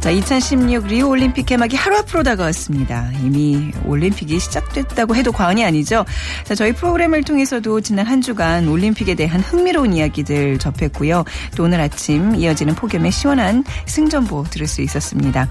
자, 0.00 0.10
2016 0.10 0.86
리우 0.86 1.08
올림픽 1.08 1.44
개막이 1.44 1.76
하루 1.76 1.98
앞으로 1.98 2.22
다가왔습니다. 2.22 3.10
이미 3.22 3.70
올림픽이 3.84 4.40
시작됐다고 4.40 5.14
해도 5.14 5.30
과언이 5.30 5.62
아니죠. 5.62 6.06
자, 6.44 6.54
저희 6.54 6.72
프로그램을 6.72 7.22
통해서도 7.22 7.82
지난 7.82 8.06
한 8.06 8.22
주간 8.22 8.66
올림픽에 8.66 9.14
대한 9.14 9.42
흥미로운 9.42 9.92
이야기들 9.92 10.58
접했고요. 10.58 11.24
또 11.54 11.64
오늘 11.64 11.82
아침 11.82 12.34
이어지는 12.34 12.76
폭염의 12.76 13.12
시원한 13.12 13.62
승전보 13.84 14.44
들을 14.44 14.66
수 14.66 14.80
있었습니다. 14.80 15.50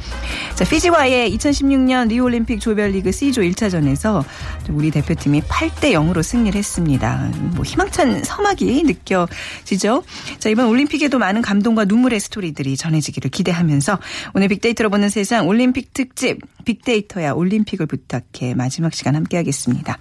자, 0.55 0.65
피지와의 0.65 1.31
2016년 1.37 2.07
리우 2.07 2.23
올림픽 2.23 2.59
조별리그 2.59 3.11
C조 3.11 3.43
1차전에서 3.43 4.25
우리 4.69 4.89
대표팀이 4.89 5.41
8대 5.41 5.91
0으로 5.91 6.23
승리를 6.23 6.57
했습니다. 6.57 7.29
뭐 7.53 7.63
희망찬 7.63 8.23
서막이 8.23 8.81
느껴지죠. 8.81 10.01
자, 10.39 10.49
이번 10.49 10.65
올림픽에도 10.69 11.19
많은 11.19 11.43
감동과 11.43 11.85
눈물의 11.85 12.19
스토리들이 12.19 12.77
전해지기를 12.77 13.29
기대하면서 13.29 13.99
오늘 14.39 14.47
빅데이터로 14.47 14.89
보는 14.89 15.09
세상 15.09 15.49
올림픽 15.49 15.93
특집 15.93 16.39
빅데이터야 16.63 17.33
올림픽을 17.33 17.87
부탁해 17.87 18.53
마지막 18.55 18.93
시간 18.93 19.17
함께하겠습니다. 19.17 19.97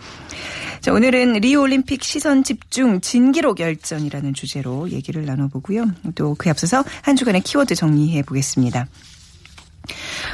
자, 0.80 0.92
오늘은 0.92 1.32
리우 1.40 1.62
올림픽 1.62 2.04
시선 2.04 2.44
집중 2.44 3.00
진기록 3.00 3.58
열전이라는 3.58 4.34
주제로 4.34 4.88
얘기를 4.90 5.26
나눠보고요. 5.26 5.86
또 6.14 6.36
그에 6.36 6.50
앞서서 6.50 6.84
한 7.02 7.16
주간의 7.16 7.40
키워드 7.40 7.74
정리해 7.74 8.22
보겠습니다. 8.22 8.86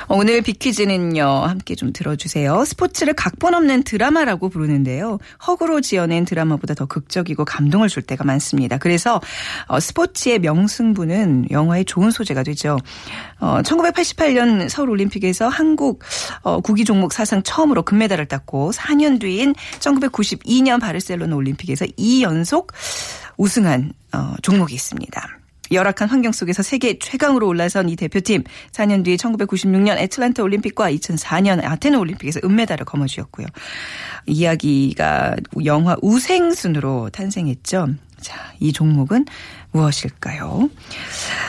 오늘 0.08 0.42
빅퀴즈는요, 0.42 1.24
함께 1.24 1.74
좀 1.74 1.92
들어주세요. 1.92 2.64
스포츠를 2.64 3.14
각본 3.14 3.55
없는 3.55 3.84
드라마라고 3.84 4.48
부르는데요. 4.48 5.19
허구로 5.47 5.80
지어낸 5.80 6.24
드라마보다 6.24 6.74
더 6.74 6.86
극적이고 6.86 7.44
감동을 7.44 7.88
줄 7.88 8.02
때가 8.02 8.25
많습니다. 8.25 8.78
그래서 8.78 9.20
어, 9.66 9.80
스포츠의 9.80 10.38
명승부는 10.41 11.50
영화의 11.50 11.84
좋은 11.84 12.10
소재가 12.10 12.42
되죠. 12.42 12.78
어, 13.41 13.60
1988년 13.62 14.69
서울올림픽에서 14.69 15.48
한국 15.48 16.02
어, 16.42 16.60
구기 16.60 16.84
종목 16.84 17.12
사상 17.12 17.42
처음으로 17.42 17.82
금메달을 17.82 18.27
땄고 18.27 18.72
4년 18.72 19.20
뒤인 19.20 19.55
1992년 19.78 20.80
바르셀로나 20.80 21.34
올림픽에서 21.34 21.86
2연속 21.86 22.69
우승한 23.36 23.92
어, 24.12 24.34
종목이 24.42 24.75
있습니다. 24.75 25.44
열악한 25.70 26.09
환경 26.09 26.33
속에서 26.33 26.62
세계 26.62 26.98
최강으로 26.98 27.47
올라선 27.47 27.89
이 27.89 27.97
대표팀 27.97 28.45
4년 28.73 29.05
뒤 29.05 29.17
1996년 29.17 29.97
애틀란타 29.98 30.43
올림픽과 30.43 30.91
2004년 30.93 31.65
아테네 31.65 31.97
올림픽에서 31.97 32.41
은메달을 32.45 32.84
거머쥐었고요. 32.84 33.47
이야기가 34.27 35.37
영화 35.65 35.97
우생순으로 36.03 37.11
탄생했죠. 37.11 37.89
자, 38.21 38.53
이 38.59 38.72
종목은 38.72 39.27
무엇일까요? 39.75 40.71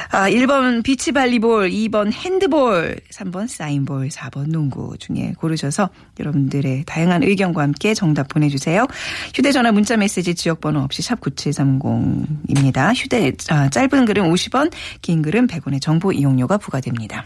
아, 0.10 0.30
1번 0.30 0.84
비치발리볼, 0.84 1.70
2번 1.70 2.12
핸드볼, 2.12 3.00
3번 3.12 3.48
사인볼, 3.48 4.10
4번 4.10 4.50
농구 4.50 4.98
중에 4.98 5.34
고르셔서 5.38 5.90
여러분들의 6.20 6.86
다양한 6.86 7.24
의견과 7.24 7.62
함께 7.62 7.94
정답 7.94 8.28
보내주세요. 8.28 8.88
휴대전화 9.36 9.72
문자메시지 9.72 10.36
지역번호 10.36 10.82
없이 10.82 11.02
샵 11.04 11.22
9730입니다. 11.22 12.94
휴대, 12.96 13.32
아, 13.50 13.70
짧은 13.70 14.06
글은 14.06 14.24
50원, 14.32 14.72
긴 15.02 15.22
글은 15.22 15.48
100원의 15.48 15.82
정보 15.82 16.12
이용료가 16.12 16.58
부과됩니다. 16.58 17.26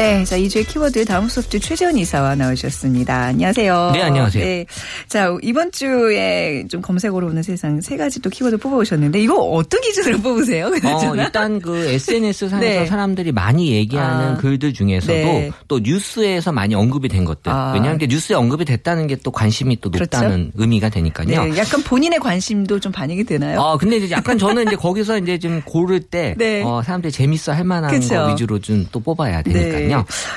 네, 0.00 0.24
자, 0.24 0.38
2주의 0.38 0.66
키워드 0.66 1.04
다음 1.04 1.28
소프트 1.28 1.60
최재원 1.60 1.98
이사와 1.98 2.34
나오셨습니다. 2.34 3.14
안녕하세요. 3.24 3.90
네, 3.92 4.00
안녕하세요. 4.00 4.42
네. 4.42 4.64
자, 5.08 5.36
이번 5.42 5.70
주에 5.72 6.64
좀 6.70 6.80
검색어로 6.80 7.26
오는 7.26 7.42
세상 7.42 7.82
세 7.82 7.98
가지 7.98 8.18
또 8.22 8.30
키워드 8.30 8.56
뽑아오셨는데, 8.56 9.20
이거 9.20 9.34
어떤 9.34 9.78
기준으로 9.82 10.20
뽑으세요? 10.22 10.68
어? 10.68 11.14
일단 11.16 11.60
그 11.60 11.76
SNS 11.84 12.48
상에서 12.48 12.80
네. 12.80 12.86
사람들이 12.86 13.30
많이 13.32 13.72
얘기하는 13.72 14.26
아. 14.28 14.36
글들 14.38 14.72
중에서도 14.72 15.12
네. 15.12 15.50
또 15.68 15.80
뉴스에서 15.80 16.50
많이 16.50 16.74
언급이 16.74 17.08
된 17.10 17.26
것들. 17.26 17.52
아. 17.52 17.72
왜냐하면 17.74 17.98
뉴스에 18.08 18.34
언급이 18.36 18.64
됐다는 18.64 19.06
게 19.06 19.20
또 19.22 19.30
관심이 19.30 19.76
또 19.82 19.90
그렇죠. 19.90 20.16
높다는 20.16 20.52
의미가 20.54 20.88
되니까요. 20.88 21.26
네, 21.44 21.58
약간 21.58 21.82
본인의 21.82 22.20
관심도 22.20 22.80
좀 22.80 22.90
반영이 22.90 23.24
되나요? 23.24 23.60
어, 23.60 23.76
근데 23.76 23.98
이제 23.98 24.10
약간 24.10 24.38
저는 24.38 24.66
이제 24.68 24.76
거기서 24.76 25.18
이제 25.18 25.38
좀 25.38 25.60
고를 25.66 26.00
때, 26.00 26.34
네. 26.38 26.62
어, 26.62 26.80
사람들이 26.82 27.12
재밌어 27.12 27.52
할 27.52 27.64
만한 27.64 27.90
그쵸. 27.90 28.14
거 28.14 28.32
위주로 28.32 28.58
좀 28.58 28.86
또 28.92 28.98
뽑아야 29.00 29.42
되니까요. 29.42 29.89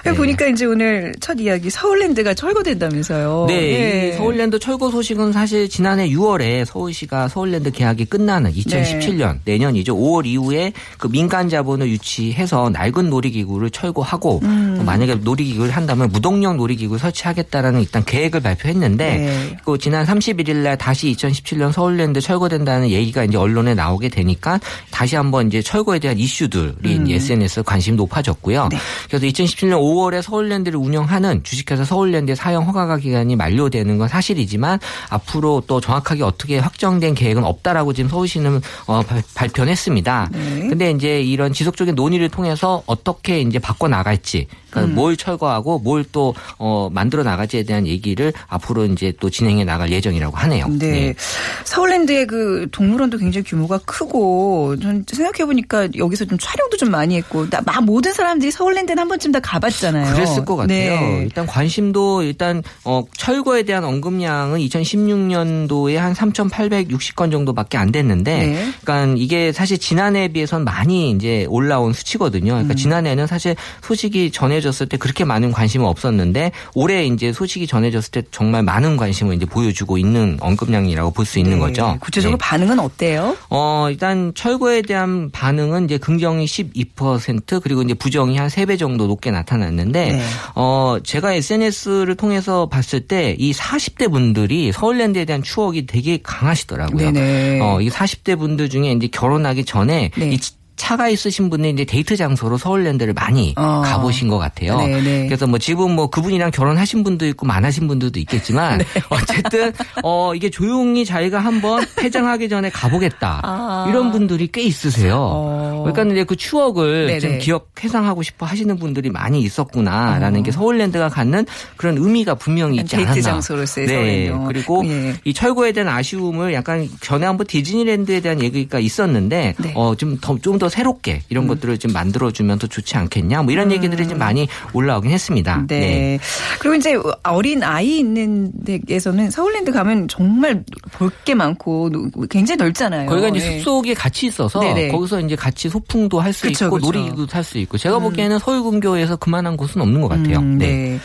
네. 0.04 0.14
보니까 0.14 0.48
이제 0.48 0.66
오늘 0.66 1.14
첫 1.20 1.40
이야기 1.40 1.70
서울랜드가 1.70 2.34
철거된다면서요. 2.34 3.46
네, 3.48 4.10
이 4.10 4.18
서울랜드 4.18 4.60
철거 4.60 4.90
소식은 4.92 5.32
사실 5.32 5.70
지난해 5.70 6.10
6월에 6.10 6.66
서울시가 6.66 7.28
서울랜드 7.28 7.72
계약이 7.72 8.06
끝나는 8.06 8.52
2017년 8.54 9.40
내년이죠. 9.46 9.96
5월 9.96 10.26
이후에 10.26 10.74
그 10.98 11.08
민간 11.08 11.50
자본을 11.50 11.90
유치해서 11.90 12.70
낡은 12.70 13.10
놀이기구를 13.10 13.70
철거하고 13.70 14.40
음. 14.44 14.78
어, 14.80 14.84
만약에 14.84 15.16
놀이기구를 15.16 15.72
한다면 15.72 16.10
무동력 16.12 16.56
놀이기구 16.56 16.98
설치하겠다라는 16.98 17.82
일단 17.82 18.04
계획을 18.06 18.42
발표했는데 18.42 19.18
네. 19.18 19.58
그 19.66 19.78
지난 19.78 20.06
31일 20.06 20.58
날 20.58 20.78
다시 20.78 21.12
2017년 21.14 21.72
서울랜드 21.72 22.22
철거된다는 22.22 22.90
얘기가 22.90 23.24
이제 23.24 23.38
언론에 23.38 23.74
나오게 23.74 24.10
되니까 24.10 24.60
다시 24.92 25.16
한번 25.16 25.48
이제 25.48 25.62
철거에 25.62 26.00
대한 26.00 26.18
이슈들이 26.18 27.02
이제 27.04 27.16
SNS 27.16 27.60
에 27.60 27.64
관심이 27.64 27.98
높아졌고요. 27.98 28.64
음. 28.64 28.70
네. 28.70 28.78
그래서 29.08 29.26
2017년 29.34 29.80
5월에 29.82 30.22
서울랜드를 30.22 30.80
운영하는 30.80 31.44
주식회사 31.44 31.84
서울랜드의 31.84 32.36
사용 32.36 32.68
허가가 32.68 32.98
기간이 32.98 33.36
만료되는 33.36 33.98
건 33.98 34.08
사실이지만 34.08 34.80
앞으로 35.10 35.64
또 35.68 35.82
정확하게 35.82 36.24
어떻게 36.24 36.60
확정된 36.60 37.16
계획은 37.16 37.44
없다라고 37.44 37.94
지금 37.94 38.10
서울시는 38.10 38.62
어, 38.88 39.02
발- 39.02 39.24
발표는 39.36 39.72
했습니다. 39.72 40.30
네. 40.32 40.68
근데 40.70 40.92
이제 40.92 41.22
이런 41.22 41.52
지속적인 41.54 41.96
논의를 41.96 42.30
통해서 42.30 42.84
어떻게 42.86 43.42
이제 43.42 43.60
바꿔 43.60 43.88
나갈지 43.88 44.48
그러니까 44.74 44.92
음. 44.94 44.96
뭘 44.96 45.16
철거하고 45.18 45.80
뭘 45.80 46.04
또 46.12 46.36
어, 46.60 46.90
만들어 46.92 47.24
나갈지에 47.24 47.64
대한 47.64 47.88
얘기를 47.88 48.34
앞으로 48.48 48.86
이제 48.86 49.14
또 49.20 49.30
진행해 49.30 49.64
나갈 49.64 49.90
예정이라고 49.92 50.36
하네요. 50.36 50.68
네. 50.68 51.16
서울랜드의 51.64 52.28
그 52.28 52.68
동물원도 52.72 53.18
굉장히 53.18 53.44
규모가 53.46 53.80
크고 53.86 54.78
전 54.80 55.06
생각해 55.12 55.46
보니까 55.46 55.88
여기서 55.98 56.26
좀 56.26 56.38
촬영도 56.40 56.78
좀 56.78 56.92
많이 56.92 57.16
했고 57.16 57.50
나- 57.50 57.62
막 57.66 57.84
모든 57.86 58.12
사람들이 58.14 58.52
서울랜드는 58.52 59.00
한 59.00 59.08
번쯤 59.08 59.32
다 59.32 59.40
가봤잖아요. 59.40 60.14
그랬을 60.14 60.46
것 60.46 60.56
같아요. 60.58 61.00
네. 61.00 61.22
일단 61.24 61.48
관심도 61.48 62.22
일단 62.24 62.62
어, 62.84 63.04
철거에 63.18 63.64
대한 63.64 63.84
언급량은 63.86 64.60
2016년도에 64.60 65.96
한 65.96 66.14
3,860건 66.14 67.32
정도밖에 67.32 67.78
안 67.78 67.92
됐는데, 67.92 68.38
네. 68.38 68.72
그러니까 68.84 69.16
이게 69.18 69.52
사실 69.52 69.78
지난해에 69.78 70.30
비해서는 70.30 70.66
많이 70.66 71.12
이제 71.12 71.46
올라온 71.50 71.94
수치거든요. 71.94 72.52
음. 72.52 72.56
그러니까 72.56 72.76
지난해는 72.76 73.28
사실 73.28 73.56
소식이 73.84 74.32
전해져 74.32 74.63
전해졌을 74.64 74.88
때 74.88 74.98
그렇게 74.98 75.26
많은 75.26 75.52
관심은 75.52 75.86
없었는데 75.86 76.52
올해 76.74 77.06
이제 77.06 77.34
소식이 77.34 77.68
전해졌을 77.68 78.12
때 78.12 78.24
정말 78.32 78.64
많은 78.64 78.98
관심을 78.98 79.36
이제 79.36 79.46
보여주고 79.46 79.98
있는 79.98 80.38
언급량이라고 80.40 81.12
볼 81.12 81.24
수 81.26 81.40
있는 81.40 81.54
네. 81.54 81.60
거죠. 81.60 81.98
구체적으로 82.02 82.38
네. 82.38 82.42
반응은 82.46 82.80
어때요? 82.80 83.38
어, 83.50 83.88
일단 83.90 84.34
철거에 84.36 84.82
대한 84.82 85.32
반응은 85.32 85.86
이제 85.86 85.98
긍정이 85.98 86.44
12% 86.46 87.62
그리고 87.64 87.82
이제 87.82 87.94
부정이 87.94 88.38
한 88.38 88.50
3배 88.50 88.78
정도 88.78 89.08
높게 89.08 89.32
나타났는데 89.32 90.12
네. 90.12 90.22
어, 90.56 90.98
제가 91.02 91.34
SNS를 91.34 92.16
통해서 92.16 92.68
봤을 92.68 93.02
때 93.08 93.36
이 93.40 93.52
40대 93.54 94.12
분들이 94.12 94.72
서울랜드에 94.72 95.26
대한 95.26 95.42
추억이 95.44 95.86
되게 95.86 96.20
강하시더라고요. 96.22 97.12
네네. 97.12 97.60
어, 97.62 97.82
이 97.82 97.90
40대 97.90 98.38
분들 98.38 98.70
중에 98.70 98.92
이제 98.92 99.08
결혼하기 99.08 99.64
전에 99.66 100.12
네. 100.18 100.30
이 100.30 100.38
차가 100.84 101.08
있으신 101.08 101.50
분이 101.50 101.70
이제 101.70 101.86
데이트 101.86 102.18
장소로 102.18 102.58
서울랜드를 102.58 103.14
많이 103.14 103.54
어. 103.56 103.84
가보신 103.86 104.28
것 104.28 104.38
같아요. 104.38 104.76
네네. 104.80 105.28
그래서 105.28 105.48
뭐 105.48 105.58
지금 105.58 105.96
뭐 105.96 106.08
그분이랑 106.08 106.52
결혼하신 106.52 107.06
분도 107.06 107.26
있고 107.28 107.46
만하신 107.46 107.88
분들도 107.88 108.20
있겠지만 108.20 108.80
네. 108.84 108.86
어쨌든 109.08 109.72
어 110.04 110.36
이게 110.36 110.50
조용히 110.50 111.06
자기가 111.06 111.40
한번 111.40 111.86
폐장하기 111.96 112.50
전에 112.50 112.70
가보겠다 112.70 113.40
아. 113.48 113.86
이런 113.88 114.12
분들이 114.12 114.50
꽤 114.52 114.62
있으세요. 114.62 115.16
어. 115.16 115.84
그러니까 115.86 116.14
이제 116.14 116.26
그 116.26 116.36
추억을 116.36 117.08
네네. 117.08 117.20
좀 117.22 117.40
기억 117.40 117.72
회상하고 117.82 118.22
싶어 118.22 118.46
하시는 118.46 118.78
분들이 118.78 119.10
많이 119.10 119.42
있었구나라는 119.42 120.44
게 120.44 120.52
서울랜드가 120.52 121.08
갖는 121.08 121.46
그런 121.78 121.98
의미가 121.98 122.36
분명히 122.36 122.80
있지 122.80 122.98
어. 122.98 123.00
데이트 123.00 123.10
않았나. 123.12 123.22
장소로서의 123.22 123.88
네. 123.88 123.94
서울랜드. 124.28 124.48
그리고 124.48 124.84
예. 124.86 125.16
이 125.24 125.34
철거에 125.34 125.72
대한 125.72 125.88
아쉬움을 125.88 126.54
약간 126.54 126.90
전에 127.00 127.26
한번 127.26 127.48
디즈니랜드에 127.48 128.20
대한 128.20 128.44
얘기가 128.44 128.80
있었는데 128.80 129.56
네. 129.58 129.70
음. 129.70 129.74
어좀더좀더 129.76 130.73
새롭게 130.74 131.22
이런 131.30 131.46
것들을 131.48 131.78
좀 131.78 131.94
만들어주면 131.94 132.58
더 132.58 132.66
좋지 132.68 132.98
않겠냐 132.98 133.44
뭐 133.44 133.52
이런 133.54 133.72
얘기들이 133.72 134.08
좀 134.08 134.18
많이 134.18 134.48
올라오긴 134.74 135.12
했습니다. 135.12 135.66
네. 135.68 136.18
그리고 136.60 136.76
이제 136.76 136.98
어린 137.24 137.62
아이 137.64 138.00
있는 138.00 138.52
데에서는 138.66 139.30
서울랜드 139.30 139.72
가면 139.72 140.08
정말 140.08 140.64
볼 140.92 141.12
게 141.24 141.36
많고 141.36 141.90
노- 141.90 142.10
굉장히 142.28 142.58
넓잖아요. 142.58 143.08
거기가 143.08 143.30
이제 143.30 143.40
네. 143.40 143.58
숲속에 143.60 143.94
같이 143.94 144.26
있어서 144.26 144.60
네네. 144.60 144.88
거기서 144.90 145.22
이제 145.22 145.36
같이 145.36 145.70
소풍도 145.70 146.20
할 146.20 146.34
수 146.34 146.48
있고 146.50 146.72
그쵸. 146.72 146.86
놀이기도 146.92 147.28
할 147.32 147.44
수 147.44 147.58
있고 147.60 147.78
제가 147.78 148.00
보기에는 148.00 148.40
서울근교에서 148.40 149.16
그만한 149.18 149.56
곳은 149.56 149.80
없는 149.82 150.02
것 150.02 150.08
같아요. 150.08 150.40
음, 150.40 150.58
네. 150.58 150.66
네. 150.68 151.00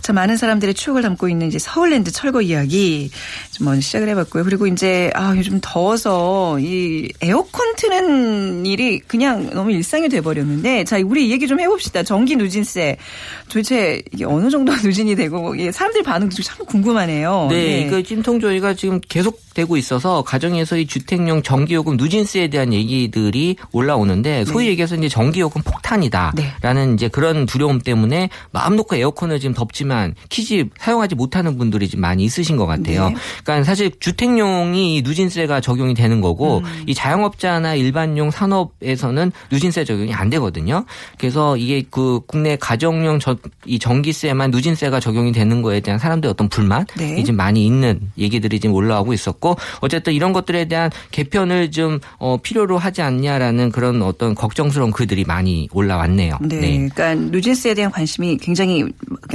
자, 0.00 0.12
많은 0.14 0.36
사람들의 0.38 0.72
추억을 0.74 1.02
담고 1.02 1.28
있는 1.28 1.48
이제 1.48 1.58
서울랜드 1.58 2.10
철거 2.10 2.40
이야기 2.40 3.10
좀 3.52 3.66
먼저 3.66 3.80
시작을 3.82 4.08
해봤고요. 4.08 4.44
그리고 4.44 4.66
이제 4.66 5.10
아 5.14 5.34
요즘 5.36 5.58
더워서 5.60 6.58
이 6.58 7.08
에어컨 7.20 7.76
트는 7.76 8.64
일이 8.66 8.99
그냥 9.06 9.50
너무 9.52 9.72
일상이 9.72 10.08
돼버렸는데 10.08 10.84
자 10.84 10.98
우리 11.04 11.28
이 11.28 11.32
얘기 11.32 11.46
좀 11.46 11.60
해봅시다. 11.60 12.02
전기 12.02 12.36
누진세 12.36 12.96
도대체 13.48 14.02
이게 14.12 14.24
어느 14.24 14.50
정도 14.50 14.72
누진이 14.82 15.16
되고 15.16 15.54
이게 15.54 15.72
사람들 15.72 16.02
반응도 16.02 16.42
참 16.42 16.64
궁금하네요. 16.66 17.48
네, 17.50 17.82
이거 17.86 18.02
찜통 18.02 18.40
조이가 18.40 18.74
지금 18.74 19.00
계속 19.08 19.40
되고 19.54 19.76
있어서 19.76 20.22
가정에서 20.22 20.76
이 20.78 20.86
주택용 20.86 21.42
전기요금 21.42 21.96
누진세에 21.96 22.48
대한 22.48 22.72
얘기들이 22.72 23.56
올라오는데 23.72 24.44
소위 24.44 24.68
얘기해서 24.68 24.96
이제 24.96 25.08
전기요금 25.08 25.62
폭탄이다라는 25.62 26.88
네. 26.88 26.94
이제 26.94 27.08
그런 27.08 27.46
두려움 27.46 27.80
때문에 27.80 28.30
마음 28.52 28.76
놓고 28.76 28.96
에어컨을 28.96 29.40
지금 29.40 29.54
덥지만 29.54 30.14
키지 30.28 30.70
사용하지 30.78 31.14
못하는 31.14 31.58
분들이 31.58 31.88
좀 31.88 32.00
많이 32.00 32.24
있으신 32.24 32.56
것 32.56 32.66
같아요. 32.66 33.10
네. 33.10 33.16
그러니까 33.42 33.64
사실 33.64 33.90
주택용이 33.98 34.96
이 34.96 35.02
누진세가 35.02 35.60
적용이 35.60 35.94
되는 35.94 36.20
거고 36.20 36.58
음. 36.58 36.84
이 36.86 36.94
자영업자나 36.94 37.74
일반용 37.74 38.30
산업에 38.30 38.89
서는 38.96 39.32
누진세 39.50 39.84
적용이 39.84 40.12
안 40.12 40.30
되거든요. 40.30 40.84
그래서 41.18 41.56
이게 41.56 41.84
그 41.90 42.20
국내 42.26 42.56
가정용 42.56 43.18
저, 43.18 43.36
이 43.64 43.78
전기세만 43.78 44.50
누진세가 44.50 45.00
적용이 45.00 45.32
되는 45.32 45.62
거에 45.62 45.80
대한 45.80 45.98
사람들의 45.98 46.30
어떤 46.30 46.48
불만이 46.48 46.86
네. 46.96 47.16
지금 47.22 47.36
많이 47.36 47.66
있는 47.66 48.00
얘기들이 48.18 48.60
지금 48.60 48.74
올라오고 48.74 49.12
있었고 49.12 49.56
어쨌든 49.80 50.12
이런 50.12 50.32
것들에 50.32 50.66
대한 50.66 50.90
개편을 51.10 51.70
좀 51.70 52.00
어, 52.18 52.38
필요로 52.42 52.78
하지 52.78 53.02
않냐라는 53.02 53.70
그런 53.70 54.02
어떤 54.02 54.34
걱정스러운 54.34 54.90
글들이 54.90 55.24
많이 55.24 55.68
올라왔네요. 55.72 56.38
네. 56.40 56.60
그러니까 56.60 57.14
누진세에 57.14 57.74
대한 57.74 57.90
관심이 57.90 58.36
굉장히 58.38 58.84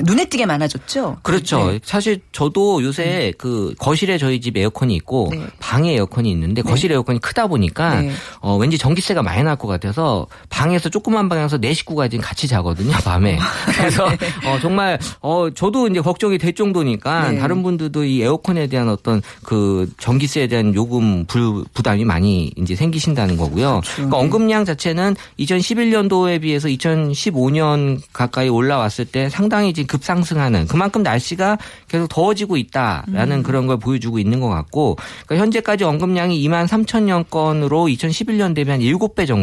눈에 0.04 0.26
띄게 0.26 0.46
많아졌죠. 0.46 1.18
그렇죠. 1.22 1.72
네. 1.72 1.80
사실 1.84 2.20
저도 2.32 2.84
요새 2.84 3.34
그 3.38 3.74
거실에 3.78 4.18
저희 4.18 4.42
집 4.42 4.58
에어컨이 4.58 4.96
있고 4.96 5.30
네. 5.32 5.46
방에 5.60 5.94
에어컨이 5.94 6.30
있는데 6.32 6.62
거실 6.62 6.92
에어컨이 6.92 7.20
크다 7.20 7.48
보니까 7.48 8.02
네. 8.02 8.12
어, 8.40 8.56
왠지 8.58 8.78
전기세가 8.78 9.24
많이 9.24 9.44
날것 9.46 9.70
같아서 9.70 10.28
방에서 10.50 10.90
조그만 10.90 11.30
방에서 11.30 11.58
네 11.58 11.74
식구가 11.74 12.08
지금 12.08 12.24
같이 12.24 12.48
자거든요 12.48 12.92
밤에. 13.04 13.38
그래서 13.78 14.06
어, 14.06 14.60
정말 14.62 15.00
어, 15.22 15.50
저도 15.54 15.88
이제 15.88 16.02
걱정이 16.02 16.38
될 16.38 16.54
정도니까 16.54 17.32
네. 17.32 17.40
다른 17.40 17.64
분들도 17.64 18.04
이 18.04 18.22
에어컨에 18.22 18.68
대한 18.68 18.90
어떤 18.90 19.22
그 19.44 19.90
전기세에 19.98 20.48
대한 20.48 20.74
요금 20.76 21.26
불, 21.26 21.64
부담이 21.74 22.06
많이 22.06 22.52
이제 22.58 22.76
생기신다는 22.76 23.38
거고요. 23.38 23.82
그렇죠. 23.82 23.94
그러니까 23.96 24.18
언급량 24.18 24.66
자체는 24.66 25.16
2011년도에 25.40 26.42
비해서 26.42 26.68
2015년 26.68 28.02
가까이 28.12 28.50
올라왔을 28.50 29.06
때 29.06 29.30
상당히 29.30 29.74
지금 29.74 29.88
급상승하는 29.88 30.68
그만큼 30.68 31.04
날씨가 31.04 31.58
계속 31.88 32.08
더워지고 32.08 32.58
있다라는 32.58 33.44
그런 33.44 33.68
걸 33.68 33.78
보여주고 33.78 34.20
있는 34.20 34.40
것 34.40 34.50
같고 34.50 34.98
그러니까 35.26 35.44
현재까지 35.44 35.84
언급량이 35.84 36.42
2만 36.48 36.68
3천여 36.68 37.30
건으로 37.30 37.86
2011년 37.86 38.56
대비 38.56 38.72
한 38.72 38.80
7배 38.80 39.28
정도 39.28 39.35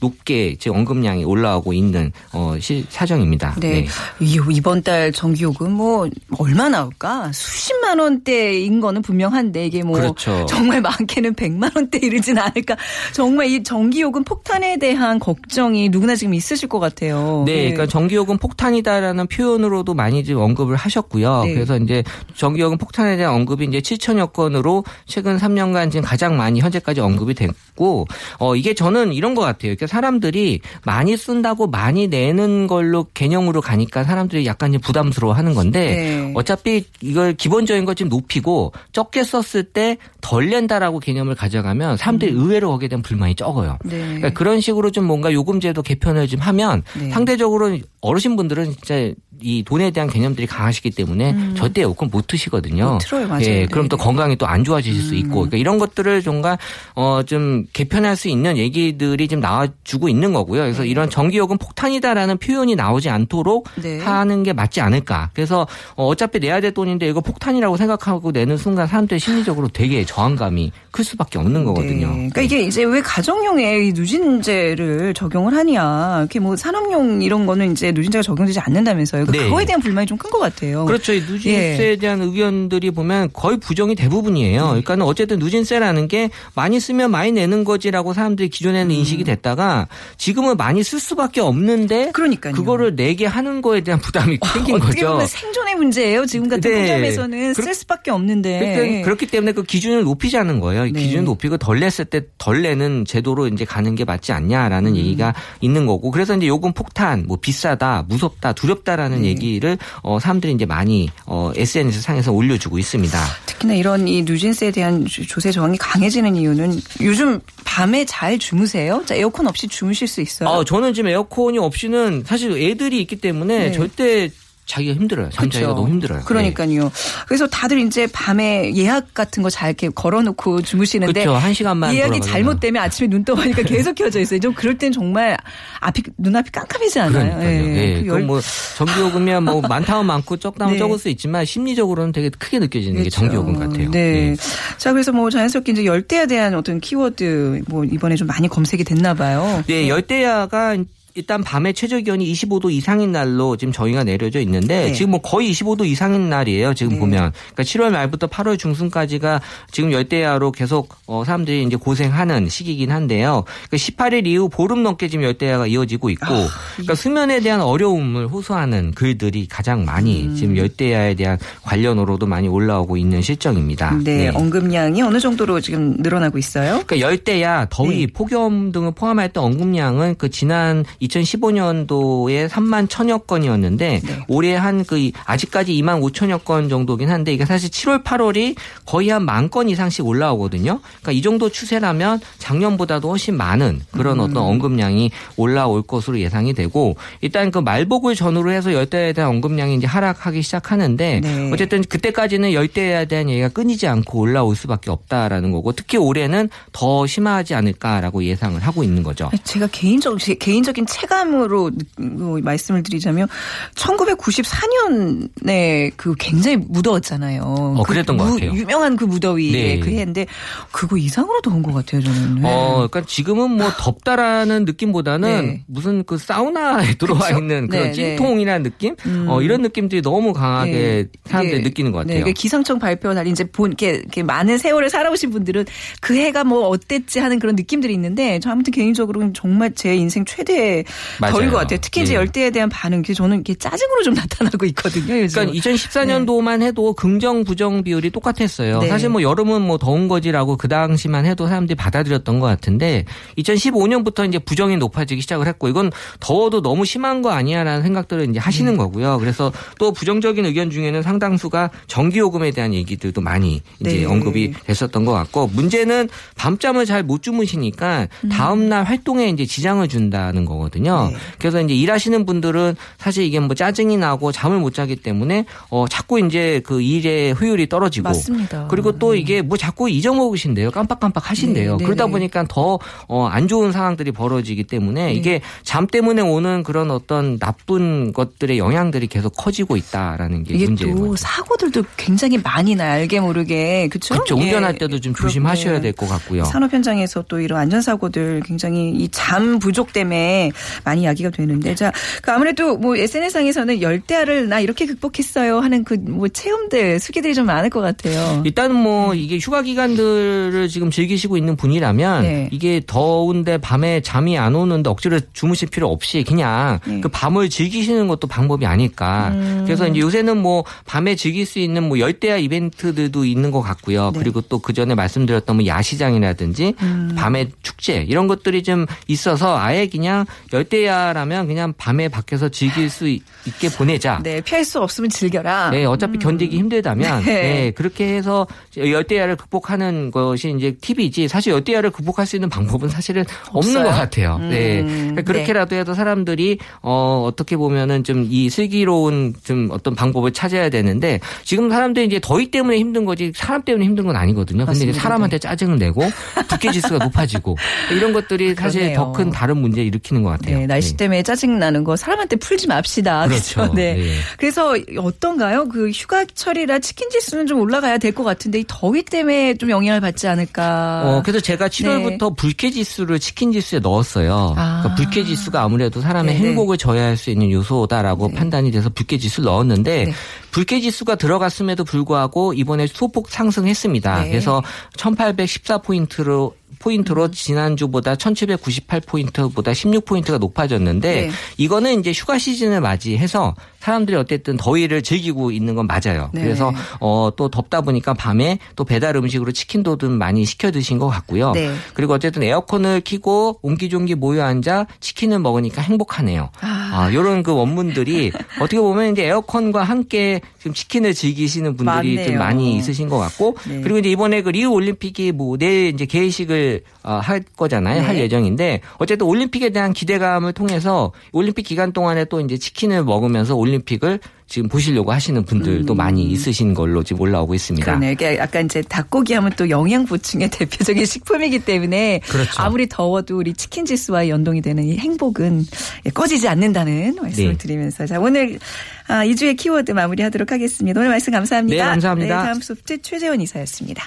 높게 0.00 0.56
지금 0.56 0.78
언급량이 0.78 1.24
올라오고 1.24 1.72
있는 1.72 2.12
어, 2.32 2.54
시, 2.60 2.84
사정입니다. 2.88 3.56
네. 3.60 3.86
이- 4.20 4.38
이번 4.52 4.82
달 4.82 5.12
전기요금 5.12 5.72
뭐 5.72 6.08
얼마 6.38 6.68
나올까? 6.68 7.30
수십만 7.32 7.98
원대인 7.98 8.80
거는 8.80 9.02
분명한데 9.02 9.66
이게 9.66 9.82
뭐 9.82 9.98
그렇죠. 9.98 10.44
정말 10.46 10.80
많게는 10.80 11.34
100만 11.34 11.72
원대 11.74 11.98
이르진 11.98 12.38
않을까? 12.38 12.76
정말 13.12 13.46
이 13.48 13.62
전기요금 13.62 14.24
폭탄에 14.24 14.76
대한 14.78 15.18
걱정이 15.18 15.88
누구나 15.88 16.14
지금 16.16 16.34
있으실 16.34 16.68
것 16.68 16.78
같아요. 16.78 17.44
네, 17.46 17.70
그러니까 17.70 17.86
전기요금 17.86 18.38
폭탄이다라는 18.38 19.26
표현으로도 19.28 19.94
많이 19.94 20.22
지금 20.24 20.42
언급을 20.42 20.76
하셨고요. 20.76 21.44
네. 21.44 21.54
그래서 21.54 21.76
이제 21.78 22.02
전기요금 22.34 22.78
폭탄에 22.78 23.16
대한 23.16 23.34
언급이 23.34 23.64
이제 23.66 23.78
7천여 23.80 24.32
건으로 24.32 24.84
최근 25.06 25.38
3년간 25.38 25.90
지금 25.90 26.04
가장 26.04 26.36
많이 26.36 26.60
현재까지 26.60 27.00
언급이 27.00 27.34
됐고, 27.34 28.06
어 28.38 28.56
이게 28.56 28.74
저는 28.74 29.12
이런 29.12 29.29
것 29.34 29.42
같아요. 29.42 29.74
그러니까 29.74 29.86
사람들이 29.86 30.60
많이 30.84 31.16
쓴다고 31.16 31.66
많이 31.66 32.08
내는 32.08 32.66
걸로 32.66 33.06
개념으로 33.14 33.60
가니까 33.60 34.04
사람들이 34.04 34.46
약간 34.46 34.70
이제 34.70 34.78
부담스러워 34.78 35.34
하는 35.34 35.54
건데, 35.54 35.80
네. 35.80 36.32
어차피 36.34 36.84
이걸 37.00 37.34
기본적인 37.34 37.84
걸좀 37.84 38.08
높이고 38.08 38.72
적게 38.92 39.24
썼을 39.24 39.64
때 39.64 39.96
덜 40.20 40.48
낸다라고 40.50 41.00
개념을 41.00 41.34
가져가면 41.34 41.96
사람들이 41.96 42.32
의외로 42.32 42.70
거기에 42.70 42.88
대한 42.88 43.02
불만이 43.02 43.34
적어요. 43.36 43.78
네. 43.84 43.98
그러니까 43.98 44.30
그런 44.30 44.60
식으로 44.60 44.90
좀 44.90 45.04
뭔가 45.06 45.32
요금제도 45.32 45.82
개편을 45.82 46.28
좀 46.28 46.40
하면 46.40 46.82
네. 46.98 47.10
상대적으로 47.10 47.78
어르신분들은 48.00 48.72
진짜 48.72 49.12
이 49.42 49.62
돈에 49.64 49.90
대한 49.90 50.10
개념들이 50.10 50.46
강하시기 50.46 50.90
때문에 50.90 51.54
절대 51.54 51.80
에어컨 51.80 52.10
못 52.10 52.26
트시거든요. 52.26 52.84
음. 52.84 52.92
못 52.92 52.98
틀어요, 52.98 53.26
맞아요. 53.28 53.44
예, 53.46 53.66
그럼 53.66 53.88
또 53.88 53.96
네. 53.96 54.02
음. 54.02 54.04
건강이 54.04 54.36
또 54.36 54.46
안 54.50 54.64
좋아지실 54.64 55.02
수 55.02 55.14
있고 55.14 55.34
그러니까 55.36 55.56
이런 55.56 55.78
것들을 55.78 56.22
뭔가 56.26 56.58
어 56.94 57.22
좀 57.26 57.64
개편할 57.72 58.16
수 58.16 58.28
있는 58.28 58.56
얘기들이 58.56 59.19
좀 59.26 59.40
나와주고 59.40 60.08
있는 60.08 60.32
거고요. 60.32 60.62
그래서 60.62 60.84
이런 60.84 61.10
전기요금 61.10 61.58
폭탄이다라는 61.58 62.38
표현이 62.38 62.76
나오지 62.76 63.10
않도록 63.10 63.68
네. 63.82 63.98
하는 63.98 64.42
게 64.44 64.52
맞지 64.52 64.80
않을까. 64.80 65.30
그래서 65.34 65.66
어, 65.96 66.06
어차피 66.06 66.38
내야 66.38 66.60
될 66.60 66.72
돈인데 66.72 67.08
이거 67.08 67.20
폭탄이라고 67.20 67.76
생각하고 67.76 68.30
내는 68.30 68.56
순간 68.56 68.86
사람들이 68.86 69.18
심리적으로 69.18 69.68
되게 69.68 70.04
저항감이 70.04 70.70
클 70.92 71.04
수밖에 71.04 71.38
없는 71.38 71.64
거거든요. 71.64 72.06
네. 72.06 72.12
그러니까 72.14 72.40
이게 72.42 72.60
이제 72.62 72.84
왜 72.84 73.00
가정용에 73.00 73.86
이 73.86 73.92
누진제를 73.92 75.14
적용을 75.14 75.54
하냐. 75.54 76.18
이렇게 76.20 76.38
뭐 76.38 76.54
산업용 76.56 77.22
이런 77.22 77.46
거는 77.46 77.72
이제 77.72 77.90
누진제가 77.92 78.22
적용되지 78.22 78.60
않는다면서요. 78.60 79.24
그러니까 79.26 79.42
네. 79.44 79.48
그거에 79.48 79.64
대한 79.64 79.80
불만이 79.80 80.06
좀 80.06 80.20
큰 80.20 80.30
것 80.30 80.38
같아요. 80.38 80.84
그렇죠. 80.84 81.14
이 81.14 81.20
누진세에 81.22 81.96
대한 81.96 82.20
의견들이 82.20 82.90
보면 82.90 83.30
거의 83.32 83.56
부정이 83.58 83.94
대부분이에요. 83.94 84.64
그러니까 84.66 84.96
는 84.96 85.06
어쨌든 85.06 85.38
누진세라는 85.38 86.08
게 86.08 86.28
많이 86.54 86.78
쓰면 86.78 87.10
많이 87.10 87.32
내는 87.32 87.64
거지라고 87.64 88.12
사람들이 88.12 88.50
기존에는 88.50 88.94
인식 88.94 89.09
이 89.18 89.24
됐다가 89.24 89.88
지금은 90.16 90.56
많이 90.56 90.82
쓸 90.82 91.00
수밖에 91.00 91.40
없는데 91.40 92.10
그러니까요. 92.12 92.54
그거를 92.54 92.94
내게 92.96 93.26
하는 93.26 93.62
거에 93.62 93.80
대한 93.80 94.00
부담이 94.00 94.38
생긴 94.52 94.76
어떻게 94.76 95.00
거죠. 95.02 95.12
보면 95.12 95.26
생존의 95.26 95.74
문제예요. 95.74 96.26
지금 96.26 96.48
같은 96.48 96.70
네. 96.70 96.86
폭염에서는 96.86 97.54
쓸 97.54 97.74
수밖에 97.74 98.10
없는데. 98.10 99.02
그렇기 99.04 99.26
때문에 99.26 99.52
그 99.52 99.62
기준을 99.62 100.04
높이자는 100.04 100.60
거예요. 100.60 100.86
이 100.86 100.92
네. 100.92 101.00
기준을 101.00 101.24
높이고 101.24 101.56
덜 101.56 101.80
냈을 101.80 102.04
때 102.04 102.20
덜 102.38 102.62
내는 102.62 103.04
제도로 103.04 103.46
이제 103.48 103.64
가는 103.64 103.94
게 103.94 104.04
맞지 104.04 104.32
음. 104.32 104.36
않냐라는 104.36 104.96
얘기가 104.96 105.34
있는 105.60 105.86
거고. 105.86 106.10
그래서 106.10 106.36
이제 106.36 106.46
요금 106.46 106.72
폭탄, 106.72 107.24
뭐 107.26 107.38
비싸다, 107.40 108.04
무섭다, 108.08 108.52
두렵다라는 108.52 109.22
네. 109.22 109.28
얘기를 109.28 109.78
어, 110.02 110.18
사람들이 110.18 110.52
이제 110.52 110.66
많이 110.66 111.08
어, 111.26 111.52
SNS 111.54 112.00
상에서 112.02 112.32
올려주고 112.32 112.78
있습니다. 112.78 113.18
특히나 113.60 113.74
이런 113.74 114.08
이 114.08 114.22
누진세에 114.22 114.70
대한 114.70 115.06
조- 115.06 115.24
조세 115.26 115.52
저항이 115.52 115.76
강해지는 115.78 116.34
이유는 116.36 116.80
요즘 117.02 117.40
밤에 117.64 118.04
잘 118.06 118.38
주무세요? 118.38 119.02
자, 119.06 119.14
에어컨 119.14 119.46
없이 119.46 119.68
주무실 119.68 120.08
수 120.08 120.20
있어요? 120.20 120.48
어, 120.48 120.64
저는 120.64 120.94
지금 120.94 121.10
에어컨이 121.10 121.58
없이는 121.58 122.24
사실 122.26 122.52
애들이 122.52 123.00
있기 123.02 123.16
때문에 123.16 123.58
네. 123.66 123.72
절대 123.72 124.30
자기가 124.70 124.94
힘들어요. 124.94 125.28
잠 125.30 125.50
자기가 125.50 125.70
그쵸. 125.70 125.76
너무 125.80 125.88
힘들어요. 125.92 126.20
네. 126.20 126.24
그러니까요. 126.24 126.90
그래서 127.26 127.46
다들 127.48 127.78
이제 127.80 128.06
밤에 128.12 128.72
예약 128.76 129.12
같은 129.14 129.42
거 129.42 129.50
잘 129.50 129.68
이렇게 129.70 129.88
걸어놓고 129.88 130.62
주무시는데 130.62 131.12
그렇죠. 131.24 131.34
한 131.36 131.52
시간만 131.52 131.92
예약이 131.92 132.10
돌아가잖아요. 132.10 132.32
잘못되면 132.32 132.82
아침에 132.82 133.08
눈 133.08 133.24
떠보니까 133.24 133.62
계속 133.62 133.94
켜져 133.96 134.20
있어요. 134.20 134.38
좀 134.38 134.54
그럴 134.54 134.78
땐 134.78 134.92
정말 134.92 135.36
앞이 135.80 136.02
눈앞이 136.18 136.50
깜깜해지 136.52 137.00
않아요? 137.00 137.42
예. 137.42 137.96
예. 137.96 138.00
그 138.02 138.06
열- 138.06 138.22
뭐 138.22 138.40
전기요금이야 138.76 139.40
뭐 139.40 139.60
많다면 139.68 140.06
많고 140.06 140.36
적다면 140.36 140.74
네. 140.74 140.78
적을 140.78 140.98
수 140.98 141.08
있지만 141.08 141.44
심리적으로는 141.44 142.12
되게 142.12 142.28
크게 142.30 142.58
느껴지는 142.60 142.94
게 142.96 143.00
그렇죠. 143.10 143.16
전기요금 143.20 143.58
같아요. 143.58 143.90
네. 143.90 144.30
예. 144.30 144.36
자, 144.78 144.92
그래서 144.92 145.10
뭐 145.12 145.28
자연스럽게 145.30 145.72
이제 145.72 145.84
열대에 145.84 146.26
대한 146.26 146.54
어떤 146.54 146.78
키워드 146.80 147.62
뭐 147.66 147.84
이번에 147.84 148.14
좀 148.14 148.26
많이 148.28 148.46
검색이 148.48 148.84
됐나 148.84 149.14
봐요. 149.14 149.64
네, 149.66 149.88
열대야가 149.88 150.76
일단 151.14 151.42
밤에 151.42 151.72
최저 151.72 151.98
기온이 151.98 152.32
25도 152.32 152.70
이상인 152.70 153.12
날로 153.12 153.56
지금 153.56 153.72
저희가 153.72 154.04
내려져 154.04 154.40
있는데 154.40 154.86
네. 154.86 154.92
지금 154.92 155.12
뭐 155.12 155.20
거의 155.20 155.50
25도 155.52 155.84
이상인 155.86 156.28
날이에요. 156.28 156.74
지금 156.74 156.94
네. 156.94 156.98
보면 156.98 157.32
그러니까 157.52 157.62
7월 157.62 157.90
말부터 157.90 158.26
8월 158.28 158.58
중순까지가 158.58 159.40
지금 159.70 159.92
열대야로 159.92 160.52
계속 160.52 160.94
어, 161.06 161.24
사람들이 161.24 161.64
이제 161.64 161.76
고생하는 161.76 162.48
시기긴 162.48 162.90
한데요. 162.92 163.44
그러니까 163.68 163.76
18일 163.76 164.26
이후 164.26 164.48
보름 164.48 164.82
넘게 164.82 165.08
지금 165.08 165.24
열대야가 165.24 165.66
이어지고 165.66 166.10
있고 166.10 166.26
그러니까 166.74 166.94
수면에 166.94 167.40
대한 167.40 167.60
어려움을 167.60 168.28
호소하는 168.28 168.92
글들이 168.92 169.46
가장 169.48 169.84
많이 169.84 170.24
음. 170.24 170.36
지금 170.36 170.56
열대야에 170.56 171.14
대한 171.14 171.38
관련으로도 171.62 172.26
많이 172.26 172.48
올라오고 172.48 172.96
있는 172.96 173.22
실정입니다. 173.22 173.98
네, 174.04 174.28
언급량이 174.28 175.02
어느 175.02 175.18
정도로 175.18 175.60
지금 175.60 175.96
늘어나고 175.98 176.38
있어요? 176.38 176.82
그러니까 176.86 177.00
열대야, 177.00 177.66
더위, 177.70 178.06
네. 178.06 178.12
폭염 178.12 178.72
등을 178.72 178.92
포함했던 178.92 179.42
언급량은 179.42 180.16
그 180.18 180.30
지난 180.30 180.84
2015년도에 181.02 182.48
3만 182.48 182.88
천여 182.88 183.18
건이었는데 183.18 184.00
네. 184.04 184.18
올해 184.28 184.54
한 184.54 184.80
그 184.86 185.10
아직까지 185.26 185.72
2만 185.74 186.00
5천여 186.02 186.42
건 186.44 186.68
정도긴 186.68 187.10
한데 187.10 187.32
이게 187.34 187.44
사실 187.44 187.70
7월, 187.70 188.02
8월이 188.02 188.56
거의 188.86 189.08
한 189.10 189.24
만 189.24 189.50
건 189.50 189.68
이상씩 189.68 190.06
올라오거든요. 190.06 190.80
그러니까 190.82 191.12
이 191.12 191.22
정도 191.22 191.48
추세라면 191.50 192.20
작년보다도 192.38 193.08
훨씬 193.08 193.36
많은 193.36 193.80
그런 193.90 194.20
음. 194.20 194.24
어떤 194.24 194.38
언급량이 194.44 195.10
올라올 195.36 195.82
것으로 195.82 196.18
예상이 196.20 196.54
되고 196.54 196.96
일단 197.20 197.50
그 197.50 197.58
말복을 197.58 198.14
전후로 198.14 198.52
해서 198.52 198.72
열대야에 198.72 199.12
대한 199.12 199.30
언급량이 199.30 199.76
이제 199.76 199.86
하락하기 199.86 200.42
시작하는데 200.42 201.20
네. 201.20 201.50
어쨌든 201.52 201.82
그때까지는 201.82 202.52
열대야에 202.52 203.04
대한 203.06 203.28
얘기가 203.28 203.48
끊이지 203.48 203.86
않고 203.86 204.18
올라올 204.20 204.56
수밖에 204.56 204.90
없다라는 204.90 205.50
거고 205.50 205.72
특히 205.72 205.98
올해는 205.98 206.48
더 206.72 207.06
심하지 207.06 207.54
않을까라고 207.54 208.24
예상을 208.24 208.58
하고 208.60 208.82
있는 208.84 209.02
거죠. 209.02 209.30
제가 209.44 209.66
개인적 209.72 210.18
제 210.18 210.34
개인적인 210.34 210.86
체감으로 210.90 211.70
느- 211.70 212.02
뭐 212.04 212.38
말씀을 212.42 212.82
드리자면 212.82 213.28
1994년에 213.74 215.92
그 215.96 216.14
굉장히 216.18 216.56
무더웠잖아요. 216.56 217.42
어, 217.44 217.82
그랬던 217.86 218.16
것 218.16 218.24
같아요. 218.24 218.52
유명한 218.52 218.96
그 218.96 219.04
무더위의 219.04 219.52
네. 219.52 219.80
그 219.80 219.90
해인데 219.90 220.26
그거 220.72 220.96
이상으로 220.96 221.40
더운 221.40 221.62
것 221.62 221.72
같아요 221.72 222.02
저는. 222.02 222.36
네. 222.36 222.40
어, 222.44 222.88
그러니까 222.90 223.02
지금은 223.02 223.56
뭐 223.56 223.70
덥다라는 223.78 224.64
느낌보다는 224.64 225.46
네. 225.46 225.62
무슨 225.66 226.04
그 226.04 226.18
사우나에 226.18 226.94
들어와 226.94 227.20
그쵸? 227.28 227.38
있는 227.38 227.68
그런 227.68 227.84
네, 227.84 227.92
네. 227.92 228.16
찜통이라는 228.16 228.62
느낌? 228.62 228.96
음. 229.06 229.26
어, 229.28 229.42
이런 229.42 229.62
느낌들이 229.62 230.02
너무 230.02 230.32
강하게 230.32 230.72
네. 230.72 231.06
사람들이 231.26 231.62
느끼는 231.62 231.92
것 231.92 232.06
네, 232.06 232.14
같아요. 232.14 232.22
이게 232.22 232.32
기상청 232.32 232.78
발표가 232.78 233.14
달린 233.14 233.32
이제 233.32 233.44
본 233.44 233.70
이렇게, 233.70 233.90
이렇게 233.90 234.22
많은 234.22 234.58
세월을 234.58 234.90
살아오신 234.90 235.30
분들은 235.30 235.64
그 236.00 236.16
해가 236.16 236.44
뭐 236.44 236.68
어땠지 236.68 237.18
하는 237.20 237.38
그런 237.38 237.54
느낌들이 237.56 237.92
있는데 237.94 238.38
저 238.40 238.50
아무튼 238.50 238.72
개인적으로는 238.72 239.34
정말 239.34 239.72
제 239.74 239.94
인생 239.94 240.24
최대 240.24 240.79
맞아요. 241.20 241.32
더울 241.34 241.50
것 241.50 241.56
같아요. 241.58 241.78
특히 241.80 242.02
이제 242.02 242.12
네. 242.12 242.16
열대에 242.18 242.50
대한 242.50 242.68
반응, 242.68 243.02
그게 243.02 243.14
저는 243.14 243.40
이게 243.40 243.54
짜증으로 243.54 244.02
좀 244.02 244.14
나타나고 244.20 244.66
있거든요. 244.66 245.20
요즘. 245.20 245.34
그러니까 245.46 245.70
2014년도만 245.70 246.62
해도 246.62 246.94
긍정 246.94 247.44
부정 247.44 247.82
비율이 247.82 248.10
똑같았어요. 248.10 248.80
네. 248.80 248.88
사실 248.88 249.08
뭐 249.08 249.22
여름은 249.22 249.62
뭐 249.62 249.78
더운 249.78 250.08
거지라고 250.08 250.56
그 250.56 250.68
당시만 250.68 251.26
해도 251.26 251.46
사람들이 251.46 251.76
받아들였던 251.76 252.40
것 252.40 252.46
같은데 252.46 253.04
2015년부터 253.38 254.28
이제 254.28 254.38
부정이 254.38 254.76
높아지기 254.76 255.20
시작을 255.22 255.46
했고 255.46 255.68
이건 255.68 255.90
더워도 256.20 256.62
너무 256.62 256.84
심한 256.84 257.22
거 257.22 257.30
아니야라는 257.30 257.82
생각들을 257.82 258.24
이제 258.24 258.32
네. 258.34 258.38
하시는 258.38 258.76
거고요. 258.76 259.18
그래서 259.18 259.52
또 259.78 259.92
부정적인 259.92 260.44
의견 260.44 260.70
중에는 260.70 261.02
상당수가 261.02 261.70
전기요금에 261.86 262.50
대한 262.52 262.72
얘기들도 262.74 263.20
많이 263.20 263.62
이제 263.80 263.98
네. 263.98 264.04
언급이 264.04 264.52
됐었던 264.64 265.04
것 265.04 265.12
같고 265.12 265.48
문제는 265.48 266.08
밤잠을 266.36 266.86
잘 266.86 267.00
못 267.10 267.22
주무시니까 267.22 268.08
다음 268.30 268.68
날 268.68 268.84
활동에 268.84 269.30
이제 269.30 269.46
지장을 269.46 269.86
준다는 269.88 270.44
거거든요. 270.44 270.69
네. 271.10 271.16
그래서 271.38 271.60
이제 271.60 271.74
일하시는 271.74 272.24
분들은 272.26 272.76
사실 272.98 273.24
이게 273.24 273.40
뭐 273.40 273.54
짜증이 273.54 273.96
나고 273.96 274.32
잠을 274.32 274.58
못 274.58 274.72
자기 274.74 274.96
때문에 274.96 275.44
어 275.70 275.86
자꾸 275.88 276.20
이제 276.24 276.60
그 276.64 276.80
일의 276.80 277.34
효율이 277.34 277.68
떨어지고 277.68 278.08
맞습니다. 278.08 278.66
그리고 278.68 278.98
또 278.98 279.14
이게 279.14 279.42
뭐 279.42 279.56
자꾸 279.58 279.88
잊어먹으신대요. 279.90 280.70
깜빡깜빡 280.70 281.30
하신대요. 281.30 281.72
네, 281.72 281.76
네, 281.78 281.84
그러다 281.84 282.06
네. 282.06 282.10
보니까 282.12 282.44
더어안 282.48 283.48
좋은 283.48 283.72
상황들이 283.72 284.12
벌어지기 284.12 284.64
때문에 284.64 285.06
네. 285.06 285.12
이게 285.14 285.40
잠 285.62 285.86
때문에 285.86 286.22
오는 286.22 286.62
그런 286.62 286.90
어떤 286.90 287.38
나쁜 287.38 288.12
것들의 288.12 288.58
영향들이 288.58 289.06
계속 289.06 289.30
커지고 289.30 289.76
있다라는 289.76 290.44
게 290.44 290.56
문제인 290.56 290.96
또. 290.96 291.16
사고들도 291.16 291.82
굉장히 291.96 292.38
많이 292.38 292.74
나요. 292.74 292.90
알게 292.92 293.20
모르게. 293.20 293.88
그렇죠? 293.88 294.14
그렇죠. 294.14 294.36
운전할 294.36 294.76
때도 294.78 295.00
좀 295.00 295.14
조심하셔야 295.14 295.74
네. 295.74 295.80
될것 295.82 296.08
같고요. 296.08 296.44
산업 296.44 296.72
현장에서 296.72 297.22
또 297.28 297.40
이런 297.40 297.58
안전 297.60 297.80
사고들 297.82 298.42
굉장히 298.46 298.90
이 298.90 299.08
잠 299.10 299.58
부족 299.58 299.92
때문에 299.92 300.50
많이 300.84 301.02
이야기가 301.02 301.30
되는데 301.30 301.74
자, 301.74 301.92
그 302.22 302.30
아무래도 302.30 302.76
뭐 302.76 302.96
SNS상에서는 302.96 303.80
열대야를 303.80 304.48
나 304.48 304.60
이렇게 304.60 304.86
극복했어요 304.86 305.60
하는 305.60 305.84
그 305.84 305.96
뭐 306.10 306.28
체험들, 306.28 307.00
수기들이 307.00 307.34
좀 307.34 307.46
많을 307.46 307.70
것 307.70 307.80
같아요. 307.80 308.42
일단은 308.44 308.76
뭐 308.76 309.14
이게 309.14 309.38
휴가 309.38 309.62
기간들을 309.62 310.68
지금 310.68 310.90
즐기시고 310.90 311.36
있는 311.36 311.56
분이라면 311.56 312.22
네. 312.22 312.48
이게 312.52 312.82
더운데 312.86 313.58
밤에 313.58 314.00
잠이 314.00 314.36
안 314.38 314.54
오는데 314.54 314.90
억지로 314.90 315.20
주무실 315.32 315.68
필요 315.68 315.88
없이 315.88 316.24
그냥 316.26 316.80
네. 316.86 317.00
그 317.00 317.08
밤을 317.08 317.48
즐기시는 317.48 318.08
것도 318.08 318.26
방법이 318.26 318.66
아닐까. 318.66 319.30
음. 319.34 319.62
그래서 319.64 319.86
이제 319.86 320.00
요새는 320.00 320.38
뭐 320.38 320.64
밤에 320.84 321.14
즐길 321.14 321.46
수 321.46 321.58
있는 321.58 321.84
뭐 321.88 321.98
열대야 321.98 322.36
이벤트들도 322.38 323.24
있는 323.24 323.50
것 323.50 323.62
같고요. 323.62 324.10
네. 324.12 324.18
그리고 324.18 324.40
또 324.42 324.60
그 324.60 324.74
전에 324.74 324.94
말씀드렸던 324.94 325.56
뭐 325.56 325.66
야시장이라든지 325.66 326.74
음. 326.82 327.14
밤에 327.16 327.48
축제 327.62 328.04
이런 328.06 328.26
것들이 328.28 328.62
좀 328.62 328.84
있어서 329.08 329.58
아예 329.58 329.86
그냥 329.86 330.26
열대야라면 330.52 331.46
그냥 331.46 331.72
밤에 331.76 332.08
밖에서 332.08 332.48
즐길 332.48 332.90
수 332.90 333.08
있- 333.08 333.22
있게 333.46 333.68
보내자. 333.70 334.20
네, 334.22 334.40
피할 334.40 334.64
수 334.64 334.80
없으면 334.80 335.10
즐겨라. 335.10 335.70
네, 335.70 335.84
어차피 335.84 336.18
견디기 336.18 336.56
힘들다면 336.58 337.10
아. 337.12 337.20
네. 337.20 337.24
네, 337.42 337.70
그렇게 337.72 338.14
해서 338.16 338.46
열대야를 338.76 339.36
극복하는 339.36 340.10
것이 340.10 340.54
이제 340.56 340.76
팁이지 340.80 341.28
사실 341.28 341.52
열대야를 341.52 341.90
극복할 341.90 342.26
수 342.26 342.36
있는 342.36 342.48
방법은 342.48 342.88
사실은 342.88 343.24
없는 343.50 343.76
없어요? 343.76 343.84
것 343.84 343.90
같아요. 343.98 344.38
네, 344.38 344.80
음, 344.80 344.86
그러니까 345.10 345.22
그렇게라도 345.22 345.76
해도 345.76 345.94
사람들이 345.94 346.58
어 346.82 347.24
어떻게 347.26 347.56
보면은 347.56 348.04
좀 348.04 348.20
이 348.30 348.48
슬기로운 348.50 349.34
좀 349.42 349.68
어떤 349.72 349.94
방법을 349.94 350.32
찾아야 350.32 350.68
되는데 350.68 351.20
지금 351.42 351.70
사람들이 351.70 352.06
이제 352.06 352.20
더위 352.22 352.50
때문에 352.50 352.78
힘든 352.78 353.04
거지 353.06 353.32
사람 353.34 353.62
때문에 353.62 353.84
힘든 353.84 354.06
건 354.06 354.14
아니거든요. 354.14 354.66
근데 354.66 354.84
이제. 354.90 354.92
사람한테 354.92 355.38
짜증을 355.38 355.78
내고 355.78 356.02
두께 356.48 356.70
지수가 356.70 357.02
높아지고 357.06 357.56
이런 357.90 358.12
것들이 358.12 358.54
사실. 358.54 358.92
더 358.92 359.10
큰 359.12 359.30
다른 359.30 359.56
문제를 359.56 359.86
일으키는 359.88 360.22
것 360.22 360.30
같아요. 360.30 360.39
네, 360.44 360.66
날씨 360.66 360.92
네. 360.92 360.96
때문에 360.98 361.22
짜증 361.22 361.58
나는 361.58 361.84
거 361.84 361.96
사람한테 361.96 362.36
풀지 362.36 362.66
맙시다. 362.68 363.26
그렇죠. 363.28 363.72
네. 363.74 363.94
네. 363.94 364.16
그래서 364.38 364.74
어떤가요? 364.98 365.68
그 365.68 365.90
휴가철이라 365.90 366.78
치킨 366.80 367.10
지수는 367.10 367.46
좀 367.46 367.60
올라가야 367.60 367.98
될 367.98 368.10
것 368.10 368.24
같은데 368.24 368.60
이 368.60 368.64
더위 368.66 369.02
때문에 369.02 369.54
좀 369.54 369.70
영향을 369.70 370.00
받지 370.00 370.26
않을까? 370.26 371.02
어, 371.06 371.22
그래서 371.22 371.40
제가 371.40 371.68
7월부터 371.68 372.36
불쾌 372.36 372.70
지수를 372.70 373.18
치킨 373.20 373.52
지수에 373.52 373.78
넣었어요. 373.78 374.52
네. 374.56 374.60
아. 374.60 374.80
그러니까 374.82 374.94
불쾌 374.96 375.24
지수가 375.24 375.62
아무래도 375.62 376.00
사람의 376.00 376.34
네네. 376.34 376.48
행복을 376.48 376.76
저해할 376.76 377.16
수 377.16 377.30
있는 377.30 377.50
요소다라고 377.50 378.28
네. 378.28 378.34
판단이 378.34 378.70
돼서 378.70 378.88
불쾌 378.90 379.16
지수를 379.18 379.46
넣었는데 379.46 380.04
네. 380.06 380.12
불쾌 380.50 380.80
지수가 380.80 381.16
들어갔음에도 381.16 381.84
불구하고 381.84 382.52
이번에 382.54 382.86
소폭 382.86 383.30
상승했습니다. 383.30 384.22
네. 384.22 384.28
그래서 384.30 384.62
1814포인트로 384.96 386.52
포인트로 386.78 387.24
음. 387.24 387.32
지난주보다 387.32 388.14
1798포인트보다 388.14 389.72
16포인트가 389.72 390.38
높아졌는데 390.38 391.26
네. 391.26 391.30
이거는 391.58 392.00
이제 392.00 392.12
휴가 392.12 392.38
시즌을 392.38 392.80
맞이해서 392.80 393.54
사람들이 393.80 394.16
어쨌든 394.16 394.56
더위를 394.56 395.02
즐기고 395.02 395.50
있는 395.50 395.74
건 395.74 395.86
맞아요. 395.86 396.30
네. 396.32 396.42
그래서 396.42 396.72
어, 397.00 397.30
또 397.34 397.48
덥다 397.48 397.80
보니까 397.80 398.14
밤에 398.14 398.58
또 398.76 398.84
배달 398.84 399.16
음식으로 399.16 399.52
치킨도 399.52 399.96
좀 399.96 400.12
많이 400.12 400.44
시켜 400.44 400.70
드신 400.70 400.98
것 400.98 401.08
같고요. 401.08 401.52
네. 401.52 401.72
그리고 401.94 402.12
어쨌든 402.14 402.42
에어컨을 402.42 403.00
켜고 403.04 403.58
옹기종기 403.62 404.14
모여 404.14 404.44
앉아 404.44 404.86
치킨을 405.00 405.38
먹으니까 405.38 405.82
행복하네요. 405.82 406.50
아, 406.60 407.08
이런 407.10 407.42
그 407.42 407.54
원문들이 407.54 408.32
어떻게 408.60 408.78
보면 408.78 409.12
이제 409.12 409.24
에어컨과 409.24 409.82
함께 409.82 410.42
지금 410.58 410.74
치킨을 410.74 411.14
즐기시는 411.14 411.76
분들이 411.76 412.16
맞네요. 412.16 412.26
좀 412.26 412.38
많이 412.38 412.76
있으신 412.76 413.08
것 413.08 413.18
같고 413.18 413.56
네. 413.66 413.80
그리고 413.80 413.98
이제 413.98 414.10
이번에 414.10 414.42
그 414.42 414.50
리우 414.50 414.70
올림픽이 414.70 415.32
뭐 415.32 415.56
내일 415.56 415.94
이제 415.94 416.04
개회식을 416.04 416.82
어, 417.02 417.14
할 417.22 417.42
거잖아요. 417.56 418.02
네. 418.02 418.06
할 418.06 418.18
예정인데 418.18 418.82
어쨌든 418.98 419.26
올림픽에 419.26 419.70
대한 419.70 419.94
기대감을 419.94 420.52
통해서 420.52 421.12
올림픽 421.32 421.62
기간 421.62 421.92
동안에 421.92 422.26
또 422.26 422.40
이제 422.40 422.58
치킨을 422.58 423.04
먹으면서 423.04 423.56
올림픽 423.56 423.69
을 423.74 424.20
지금 424.46 424.68
보시려고 424.68 425.12
하시는 425.12 425.44
분들도 425.44 425.94
많이 425.94 426.24
있으신 426.24 426.74
걸로 426.74 427.04
지금 427.04 427.22
올라오고 427.22 427.54
있습니다. 427.54 427.84
음. 427.84 427.86
그러네요. 427.86 428.12
이게 428.12 428.36
약간 428.36 428.64
이제 428.64 428.82
닭고기 428.82 429.32
하면 429.34 429.52
또 429.56 429.70
영양 429.70 430.04
보충의 430.04 430.50
대표적인 430.52 431.06
식품이기 431.06 431.60
때문에 431.60 432.20
그렇죠. 432.28 432.50
아무리 432.56 432.88
더워도 432.88 433.38
우리 433.38 433.54
치킨 433.54 433.84
지수와 433.84 434.28
연동이 434.28 434.60
되는 434.60 434.82
이 434.84 434.96
행복은 434.96 435.66
꺼지지 436.12 436.48
않는다는 436.48 437.16
말씀을 437.22 437.52
네. 437.52 437.56
드리면서 437.58 438.06
자 438.06 438.18
오늘 438.18 438.58
아, 439.06 439.24
2주의 439.24 439.56
키워드 439.56 439.92
마무리하도록 439.92 440.50
하겠습니다. 440.50 440.98
오늘 440.98 441.10
말씀 441.10 441.32
감사합니다. 441.32 441.84
네, 441.84 441.90
감사합니다. 441.90 442.42
다음 442.42 442.60
소프트 442.60 443.02
최재원 443.02 443.40
이사였습니다. 443.40 444.02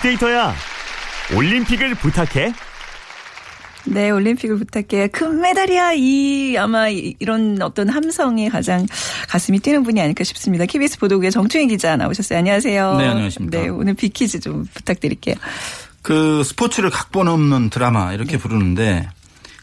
빅데이터야. 0.00 0.54
올림픽을 1.36 1.94
부탁해. 1.96 2.52
네, 3.86 4.10
올림픽을 4.10 4.58
부탁해. 4.58 5.08
금메달이야. 5.08 5.92
이 5.94 6.56
아마 6.58 6.88
이- 6.88 7.14
이런 7.18 7.60
어떤 7.62 7.88
함성에 7.88 8.48
가장 8.48 8.86
가슴이 9.28 9.58
뛰는 9.60 9.82
분이 9.82 10.00
아닐까 10.00 10.24
싶습니다. 10.24 10.66
KBS 10.66 10.98
보도국의 10.98 11.30
정충희 11.30 11.66
기자 11.68 11.96
나오셨어요. 11.96 12.38
안녕하세요. 12.38 12.96
네, 12.98 13.08
안녕하십니까. 13.08 13.58
네, 13.60 13.68
오늘 13.68 13.94
빅퀴즈 13.94 14.40
좀 14.40 14.66
부탁드릴게요. 14.74 15.34
그 16.02 16.42
스포츠를 16.44 16.90
각본 16.90 17.28
없는 17.28 17.70
드라마 17.70 18.12
이렇게 18.12 18.38
부르는데 18.38 19.08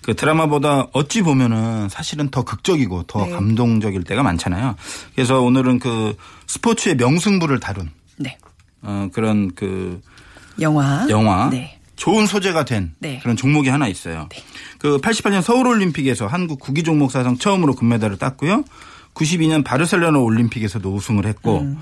그 0.04 0.16
드라마보다 0.16 0.88
어찌 0.94 1.22
보면은 1.22 1.90
사실은 1.90 2.30
더 2.30 2.44
극적이고 2.44 3.04
더 3.04 3.26
네. 3.26 3.32
감동적일 3.32 4.04
때가 4.04 4.24
많잖아요. 4.24 4.76
그래서 5.16 5.42
오늘은 5.42 5.80
그 5.80 6.16
스포츠의 6.48 6.96
명승부를 6.96 7.60
다룬 7.60 7.90
네. 8.18 8.38
어 8.84 9.10
그런 9.12 9.54
그 9.56 10.00
영화. 10.62 11.06
영화 11.10 11.50
네. 11.50 11.78
좋은 11.96 12.28
소재가 12.28 12.66
된 12.66 12.94
네. 13.00 13.20
그런 13.22 13.36
종목이 13.36 13.70
하나 13.70 13.88
있어요. 13.88 14.30
그 14.78 15.00
88년 15.00 15.42
서울올림픽에서 15.42 16.28
한국 16.28 16.60
구기 16.60 16.84
종목 16.84 17.12
사상 17.12 17.38
처음으로 17.38 17.74
금메달을 17.76 18.18
땄고요. 18.18 18.64
92년 19.14 19.64
바르셀로나 19.64 20.20
올림픽에서도 20.20 20.94
우승을 20.94 21.26
했고 21.26 21.62
음. 21.62 21.78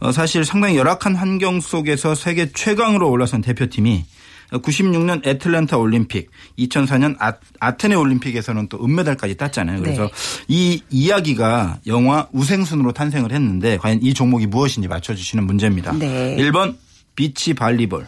어, 0.00 0.12
사실 0.12 0.44
상당히 0.44 0.76
열악한 0.76 1.16
환경 1.16 1.60
속에서 1.60 2.14
세계 2.14 2.52
최강으로 2.52 3.08
올라선 3.10 3.40
대표팀이 3.40 4.04
96년 4.52 5.26
애틀랜타 5.26 5.78
올림픽, 5.78 6.30
2004년 6.58 7.16
아, 7.18 7.76
테네 7.76 7.94
올림픽에서는 7.94 8.68
또 8.68 8.84
은메달까지 8.84 9.36
땄잖아요. 9.36 9.80
그래서 9.80 10.02
네. 10.02 10.10
이 10.48 10.82
이야기가 10.90 11.80
영화 11.86 12.28
우생순으로 12.32 12.92
탄생을 12.92 13.32
했는데 13.32 13.78
과연 13.78 14.00
이 14.02 14.14
종목이 14.14 14.46
무엇인지 14.46 14.88
맞춰주시는 14.88 15.44
문제입니다. 15.44 15.92
네. 15.92 16.36
1번 16.36 16.76
비치 17.16 17.54
발리볼, 17.54 18.06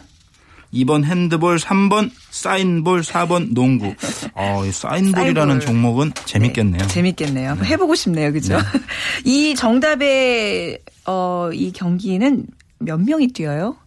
2번 0.73 1.03
핸드볼, 1.05 1.57
3번 1.59 2.11
사인볼, 2.29 3.01
4번 3.01 3.53
농구. 3.53 3.93
어, 4.33 4.65
이 4.65 4.71
사인볼이라는 4.71 5.59
사인볼. 5.59 5.59
종목은 5.61 6.11
재밌겠네요. 6.25 6.81
네, 6.81 6.87
재밌겠네요. 6.87 7.49
한번 7.51 7.65
해보고 7.65 7.95
싶네요. 7.95 8.31
그죠? 8.33 8.57
이 9.25 9.55
정답의, 9.55 10.79
어, 11.05 11.49
이 11.53 11.71
경기는 11.71 12.45
몇 12.79 12.97
명이 13.01 13.29
뛰어요? 13.29 13.77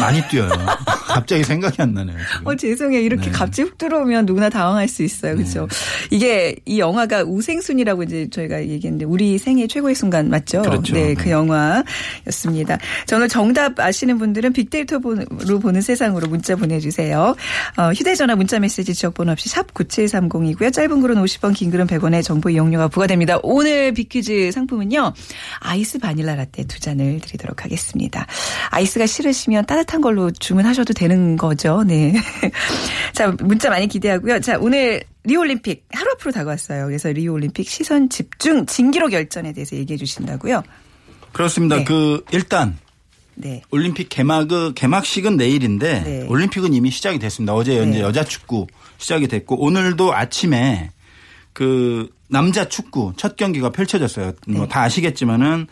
많이 0.00 0.22
뛰어요. 0.28 0.50
갑자기 1.08 1.42
생각이 1.42 1.80
안 1.80 1.94
나네요. 1.94 2.16
지금. 2.32 2.46
어, 2.46 2.54
죄송해요. 2.54 3.00
이렇게 3.00 3.26
네. 3.26 3.30
갑자기 3.30 3.68
훅 3.68 3.78
들어오면 3.78 4.26
누구나 4.26 4.48
당황할 4.50 4.86
수 4.88 5.02
있어요. 5.02 5.34
그렇죠? 5.34 5.66
이게 6.10 6.54
이 6.66 6.78
영화가 6.78 7.24
우생순이라고 7.24 8.02
이제 8.04 8.28
저희가 8.30 8.60
얘기했는데 8.60 9.04
우리 9.06 9.38
생애 9.38 9.66
최고의 9.66 9.94
순간 9.94 10.28
맞죠? 10.28 10.62
그렇죠. 10.62 10.94
네, 10.94 11.14
그 11.14 11.24
네. 11.24 11.30
영화였습니다. 11.30 12.78
자, 13.06 13.16
오늘 13.16 13.28
정답 13.28 13.80
아시는 13.80 14.18
분들은 14.18 14.52
빅데이터로 14.52 15.00
보는 15.60 15.80
세상으로 15.80 16.28
문자 16.28 16.54
보내주세요. 16.56 17.34
어, 17.76 17.92
휴대전화 17.92 18.36
문자 18.36 18.58
메시지 18.58 18.94
지역번호 18.94 19.32
없이 19.32 19.48
샵 19.48 19.72
9730이고요. 19.72 20.72
짧은 20.72 21.00
글은 21.00 21.16
50원, 21.16 21.54
긴 21.54 21.70
글은 21.70 21.86
100원의 21.86 22.22
정보 22.22 22.50
이용료가 22.50 22.88
부과됩니다. 22.88 23.38
오늘 23.42 23.92
빅퀴즈 23.92 24.52
상품은요. 24.52 25.14
아이스 25.60 25.98
바닐라 25.98 26.34
라떼 26.34 26.64
두 26.64 26.78
잔을 26.80 27.20
드리도록 27.20 27.64
하겠습니다. 27.64 28.26
아이스가 28.70 29.06
싫으시면 29.06 29.66
따 29.66 29.77
뜻한 29.84 30.00
걸로 30.00 30.30
주문하셔도 30.30 30.92
되는 30.92 31.36
거죠. 31.36 31.84
네. 31.84 32.14
자, 33.12 33.34
문자 33.40 33.70
많이 33.70 33.86
기대하고요. 33.86 34.40
자, 34.40 34.58
오늘 34.58 35.02
리올림픽 35.24 35.86
하루 35.92 36.10
앞으로 36.12 36.32
다가왔어요. 36.32 36.86
그래서 36.86 37.10
리올림픽 37.10 37.68
시선 37.68 38.08
집중 38.08 38.66
진기록 38.66 39.10
결전에 39.10 39.52
대해서 39.52 39.76
얘기해 39.76 39.96
주신다고요. 39.96 40.62
그렇습니다. 41.32 41.76
네. 41.76 41.84
그 41.84 42.24
일단 42.32 42.78
네. 43.34 43.62
올림픽 43.70 44.08
개막 44.08 44.48
개막식은 44.74 45.36
내일인데 45.36 46.00
네. 46.00 46.26
올림픽은 46.26 46.74
이미 46.74 46.90
시작이 46.90 47.18
됐습니다. 47.18 47.54
어제 47.54 47.84
네. 47.84 47.90
이제 47.90 48.00
여자 48.00 48.24
축구 48.24 48.66
시작이 48.96 49.28
됐고 49.28 49.62
오늘도 49.62 50.14
아침에 50.14 50.90
그 51.52 52.08
남자 52.28 52.68
축구 52.68 53.12
첫 53.16 53.36
경기가 53.36 53.70
펼쳐졌어요. 53.70 54.32
뭐 54.48 54.62
네. 54.62 54.68
다 54.68 54.82
아시겠지만은 54.82 55.66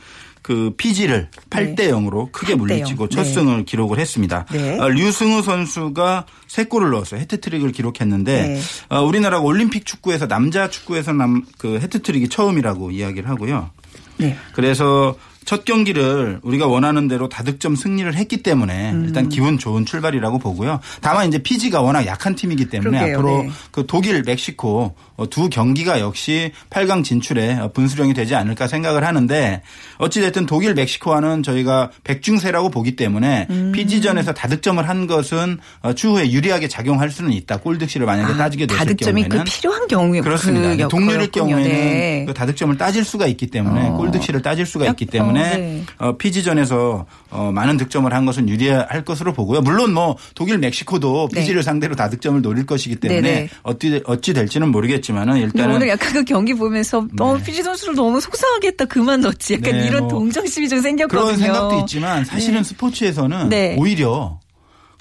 그 0.47 0.73
피지를 0.77 1.29
8대 1.51 1.91
0으로 1.91 2.31
크게 2.31 2.55
8대 2.55 2.59
물리치고 2.59 3.03
0. 3.03 3.09
첫 3.11 3.25
네. 3.25 3.33
승을 3.33 3.65
기록을 3.65 3.99
했습니다. 3.99 4.47
네. 4.53 4.79
어, 4.79 4.89
류승우 4.89 5.43
선수가 5.43 6.25
세 6.47 6.67
골을 6.67 6.91
넣었어요. 6.91 7.19
해트트릭을 7.19 7.73
기록했는데 7.73 8.47
네. 8.47 8.61
어, 8.89 9.03
우리나라가 9.03 9.43
올림픽 9.43 9.85
축구에서 9.85 10.29
남자 10.29 10.71
축구에서 10.71 11.15
남그 11.15 11.81
해트트릭이 11.83 12.29
처음이라고 12.29 12.93
이야기를 12.93 13.29
하고요. 13.29 13.71
네. 14.19 14.37
그래서 14.53 15.17
첫 15.47 15.65
경기를 15.65 16.41
우리가 16.43 16.67
원하는 16.67 17.09
대로 17.09 17.29
다득점 17.29 17.75
승리를 17.75 18.15
했기 18.15 18.43
때문에 18.43 18.93
음. 18.93 19.05
일단 19.07 19.29
기분 19.29 19.59
좋은 19.59 19.85
출발이라고 19.85 20.39
보고요. 20.39 20.79
다만 21.01 21.27
이제 21.27 21.39
피지가 21.39 21.81
워낙 21.81 22.07
약한 22.07 22.37
팀이기 22.37 22.69
때문에 22.69 22.99
그러게요. 22.99 23.17
앞으로 23.17 23.43
네. 23.43 23.51
그 23.73 23.85
독일, 23.87 24.23
멕시코 24.23 24.81
어, 24.81 24.95
두 25.31 25.49
경기가 25.49 26.01
역시 26.01 26.53
8강 26.71 27.03
진출에 27.05 27.55
어, 27.55 27.71
분수령이 27.73 28.13
되지 28.13 28.35
않을까 28.35 28.67
생각을 28.69 29.05
하는데 29.05 29.63
어찌됐든 29.99 30.45
독일, 30.47 30.75
멕시코와는 30.75 31.43
저희가 31.43 31.91
백중세라고 32.05 32.69
보기 32.71 32.97
때문에 32.97 33.47
음. 33.49 33.73
피지전에서 33.73 34.35
다득점을 34.35 34.87
한 34.87 35.07
것은 35.07 35.59
어, 35.81 35.95
추후에 35.95 36.31
유리하게 36.31 36.69
작용할 36.69 37.11
수는 37.11 37.33
있다. 37.33 37.59
골득실을 37.59 38.05
만약에 38.07 38.35
따지게 38.37 38.67
됐을 38.67 38.81
아, 38.81 38.85
다득점이 38.85 39.23
경우에는 39.23 39.45
그 39.45 39.51
필요한 39.51 39.87
경우에 39.89 40.21
그렇습니다. 40.21 40.77
그 40.77 40.89
동률일. 40.89 41.31
경우에는 41.31 41.63
네. 41.71 42.25
그 42.27 42.35
다득점을 42.35 42.77
따질 42.77 43.05
수가 43.05 43.27
있기 43.29 43.47
때문에 43.47 43.89
어. 43.89 43.97
골득실을 43.97 44.43
따질 44.43 44.67
수가 44.67 44.87
있기 44.91 45.07
약- 45.07 45.11
때문에 45.13 45.41
어, 45.41 45.57
네. 45.57 45.85
어, 45.99 46.17
피지전에서 46.17 47.07
어, 47.31 47.51
많은 47.55 47.77
득점을 47.79 48.13
한 48.13 48.27
것은 48.27 48.49
유리할 48.49 49.05
것으로 49.05 49.33
보고요. 49.33 49.61
물론 49.63 49.93
뭐 49.95 50.17
독일, 50.35 50.59
멕시코도 50.59 51.29
네. 51.33 51.41
피지를 51.41 51.63
상대로 51.63 51.95
다득점을 51.97 52.43
노릴 52.43 52.67
것이기 52.67 52.97
때문에 52.97 53.21
네네. 53.23 53.49
어찌 53.63 54.03
어찌 54.07 54.33
될지는 54.35 54.69
모르겠지만 54.71 55.06
은 55.15 55.41
근데 55.41 55.41
일단은 55.47 55.75
오늘 55.77 55.89
약간 55.89 56.13
그 56.13 56.25
경기 56.25 56.55
보면서 56.55 57.07
어, 57.21 57.37
피지 57.37 57.63
선수를 57.63 57.95
너무 57.95 58.21
속상하게 58.21 58.69
했다 58.69 58.85
그만 58.87 59.21
넣었지 59.21 59.55
약간 59.55 59.73
네, 59.73 59.87
이런 59.87 60.03
뭐 60.03 60.09
동정심이 60.11 60.69
좀 60.69 60.81
생겼거든요. 60.81 61.25
그런 61.25 61.39
생각도 61.39 61.81
있지만 61.81 62.25
사실은 62.25 62.63
스포츠에서는 62.65 63.49
네. 63.49 63.77
오히려 63.79 64.41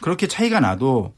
그렇게 0.01 0.27
차이가 0.27 0.59
나도 0.59 1.13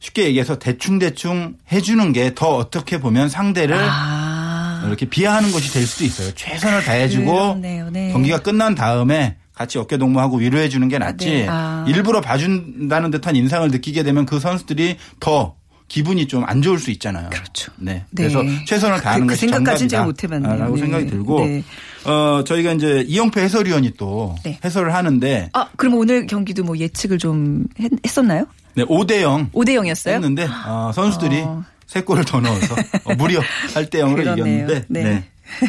쉽게 0.00 0.24
얘기해서 0.24 0.58
대충대충 0.58 1.56
해주는 1.70 2.12
게 2.12 2.34
더 2.34 2.56
어떻게 2.56 2.98
보면 2.98 3.28
상대를 3.28 3.76
아. 3.78 4.82
이렇게 4.86 5.06
비하하는 5.06 5.52
것이 5.52 5.72
될 5.72 5.86
수도 5.86 6.04
있어요. 6.04 6.30
최선을 6.34 6.84
다해주고. 6.84 7.56
네. 7.56 8.10
경기가 8.12 8.38
끝난 8.38 8.74
다음에 8.74 9.36
같이 9.54 9.76
어깨 9.78 9.98
동무하고 9.98 10.38
위로해 10.38 10.70
주는 10.70 10.88
게 10.88 10.96
낫지. 10.96 11.26
네. 11.30 11.46
아. 11.50 11.84
일부러 11.86 12.22
봐준다는 12.22 13.10
듯한 13.10 13.36
인상을 13.36 13.68
느끼게 13.70 14.02
되면 14.02 14.24
그 14.24 14.40
선수들이 14.40 14.96
더 15.20 15.56
기분이 15.90 16.26
좀 16.28 16.44
안 16.46 16.62
좋을 16.62 16.78
수 16.78 16.90
있잖아요. 16.92 17.28
그렇죠. 17.30 17.70
네. 17.76 17.92
네. 17.94 18.04
그래서 18.16 18.42
최선을 18.66 19.00
다하는 19.02 19.26
그 19.26 19.32
것이 19.34 19.40
생각까지는 19.40 19.88
제가 19.88 20.04
정답이다. 20.04 20.06
못 20.06 20.24
해봤네요. 20.24 20.60
라고 20.60 20.74
네. 20.76 20.80
생각이 20.82 21.06
들고 21.06 21.44
네. 21.44 21.62
어 22.04 22.42
저희가 22.44 22.72
이제 22.72 23.04
이영표 23.06 23.40
해설위원이 23.40 23.92
또 23.98 24.34
네. 24.44 24.58
해설을 24.64 24.94
하는데 24.94 25.50
아, 25.52 25.68
그럼 25.76 25.94
오늘 25.94 26.26
경기도 26.26 26.64
뭐 26.64 26.78
예측을 26.78 27.18
좀 27.18 27.64
했, 27.78 27.90
었나요 28.18 28.46
네, 28.74 28.84
5대 28.84 29.20
0 29.20 29.50
5대 29.50 29.70
0이었어요? 29.74 30.12
했는데 30.14 30.48
어, 30.66 30.92
선수들이 30.94 31.40
어. 31.40 31.64
세 31.86 32.00
골을 32.02 32.24
더 32.24 32.40
넣어서 32.40 32.74
어, 33.04 33.14
무려 33.16 33.40
8대 33.74 33.94
0으로 33.96 34.16
그러네요. 34.16 34.34
이겼는데 34.34 34.84
네. 34.88 35.24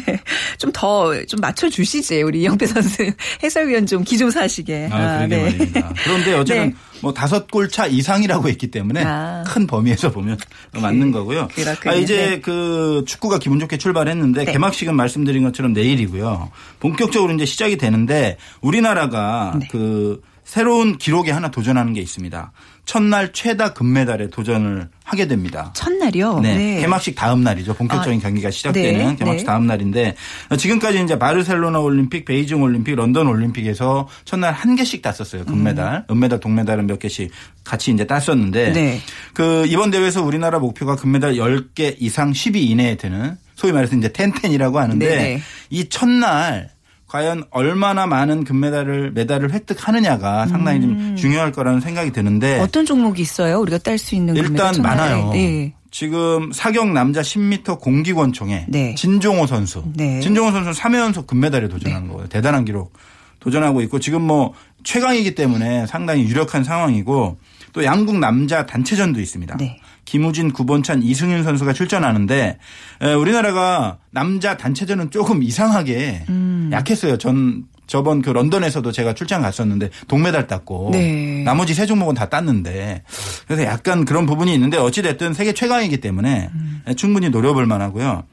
네. 0.06 0.20
좀더좀 0.58 1.40
맞춰주시지 1.40 2.22
우리 2.22 2.42
이영배 2.42 2.66
선수 2.66 3.12
해설위원 3.42 3.86
좀기좀 3.86 4.30
사시게. 4.30 4.88
아, 4.90 5.18
그러게 5.18 5.42
말입니다. 5.42 5.92
그런데 6.04 6.34
어쨌든 6.38 6.66
네. 6.68 6.74
뭐 7.00 7.12
다섯 7.12 7.50
골차 7.50 7.86
이상이라고 7.86 8.48
했기 8.48 8.70
때문에 8.70 9.02
아. 9.04 9.44
큰 9.46 9.66
범위에서 9.66 10.10
보면 10.10 10.38
맞는 10.72 11.12
거고요. 11.12 11.48
그렇군요. 11.48 11.92
아, 11.92 11.96
이제 11.96 12.16
네. 12.16 12.40
그 12.40 13.04
축구가 13.06 13.38
기분 13.38 13.58
좋게 13.58 13.78
출발했는데 13.78 14.44
네. 14.44 14.52
개막식은 14.52 14.94
말씀드린 14.94 15.42
것처럼 15.42 15.72
내일이고요. 15.72 16.50
본격적으로 16.80 17.32
이제 17.34 17.44
시작이 17.44 17.76
되는데 17.76 18.38
우리나라가 18.60 19.56
네. 19.58 19.68
그 19.70 20.20
새로운 20.44 20.98
기록에 20.98 21.30
하나 21.30 21.50
도전하는 21.50 21.92
게 21.92 22.00
있습니다. 22.00 22.52
첫날 22.84 23.32
최다 23.32 23.74
금메달에 23.74 24.28
도전을 24.30 24.88
하게 25.04 25.28
됩니다. 25.28 25.72
첫날이요. 25.74 26.40
네. 26.40 26.80
개막식 26.80 27.14
다음 27.14 27.42
날이죠. 27.42 27.74
본격적인 27.74 28.18
아, 28.18 28.22
경기가 28.22 28.50
시작되는 28.50 29.10
네, 29.10 29.16
개막식 29.16 29.42
네. 29.42 29.44
다음 29.44 29.66
날인데 29.66 30.16
지금까지 30.58 31.02
이제 31.02 31.18
바르셀로나 31.18 31.78
올림픽, 31.78 32.24
베이징 32.24 32.62
올림픽, 32.62 32.94
런던 32.96 33.28
올림픽에서 33.28 34.08
첫날 34.24 34.52
한 34.52 34.74
개씩 34.74 35.00
땄었어요. 35.00 35.44
금메달, 35.44 36.06
은메달, 36.10 36.40
동메달은 36.40 36.86
몇 36.86 36.98
개씩 36.98 37.30
같이 37.64 37.92
이제 37.92 38.06
땄었는데 38.06 38.68
음. 38.68 38.72
네. 38.72 39.00
그 39.32 39.64
이번 39.68 39.90
대회에서 39.90 40.22
우리나라 40.22 40.58
목표가 40.58 40.96
금메달 40.96 41.34
10개 41.34 41.96
이상 42.00 42.32
10위 42.32 42.56
이내에 42.68 42.96
드는 42.96 43.36
소위 43.54 43.72
말해서 43.72 43.96
이제 43.96 44.12
텐텐이라고 44.12 44.78
하는데 44.80 45.06
네, 45.06 45.16
네. 45.16 45.42
이 45.70 45.88
첫날 45.88 46.70
과연 47.12 47.44
얼마나 47.50 48.06
많은 48.06 48.42
금메달을 48.44 49.10
메달을 49.12 49.52
획득하느냐가 49.52 50.46
상당히 50.46 50.80
좀 50.80 51.14
중요할 51.14 51.52
거라는 51.52 51.82
생각이 51.82 52.10
드는데 52.10 52.56
음. 52.56 52.62
어떤 52.62 52.86
종목이 52.86 53.20
있어요? 53.20 53.60
우리가 53.60 53.76
딸 53.76 53.98
수 53.98 54.14
있는 54.14 54.32
금메달 54.32 54.50
일단 54.50 54.72
첫날에? 54.72 54.96
많아요. 54.96 55.30
네. 55.34 55.74
지금 55.90 56.52
사격 56.52 56.90
남자 56.90 57.20
10m 57.20 57.80
공기권총에 57.80 58.64
네. 58.66 58.94
진종호 58.94 59.46
선수. 59.46 59.84
네. 59.94 60.20
진종호 60.20 60.52
선수는 60.52 60.72
3회 60.72 61.00
연속 61.00 61.26
금메달에 61.26 61.68
도전하는 61.68 62.08
거예요. 62.08 62.28
대단한 62.28 62.64
기록 62.64 62.94
도전하고 63.40 63.82
있고 63.82 63.98
지금 63.98 64.22
뭐 64.22 64.54
최강이기 64.82 65.34
때문에 65.34 65.86
상당히 65.86 66.22
유력한 66.22 66.64
상황이고 66.64 67.36
또 67.74 67.84
양궁 67.84 68.20
남자 68.20 68.64
단체전도 68.64 69.20
있습니다. 69.20 69.58
네. 69.58 69.81
김우진, 70.04 70.52
구본찬, 70.52 71.02
이승윤 71.02 71.44
선수가 71.44 71.72
출전하는데 71.72 72.58
에, 73.02 73.12
우리나라가 73.14 73.98
남자 74.10 74.56
단체전은 74.56 75.10
조금 75.10 75.42
이상하게 75.42 76.24
음. 76.28 76.70
약했어요. 76.72 77.18
전 77.18 77.64
저번 77.86 78.22
그 78.22 78.30
런던에서도 78.30 78.90
제가 78.90 79.12
출장 79.12 79.42
갔었는데 79.42 79.90
동메달 80.08 80.46
땄고 80.46 80.90
네. 80.92 81.42
나머지 81.44 81.74
세 81.74 81.84
종목은 81.84 82.14
다 82.14 82.28
땄는데 82.28 83.02
그래서 83.46 83.64
약간 83.64 84.04
그런 84.04 84.24
부분이 84.24 84.54
있는데 84.54 84.78
어찌 84.78 85.02
됐든 85.02 85.34
세계 85.34 85.52
최강이기 85.52 85.98
때문에 85.98 86.48
음. 86.54 86.82
충분히 86.96 87.28
노려볼 87.28 87.66
만하고요. 87.66 88.24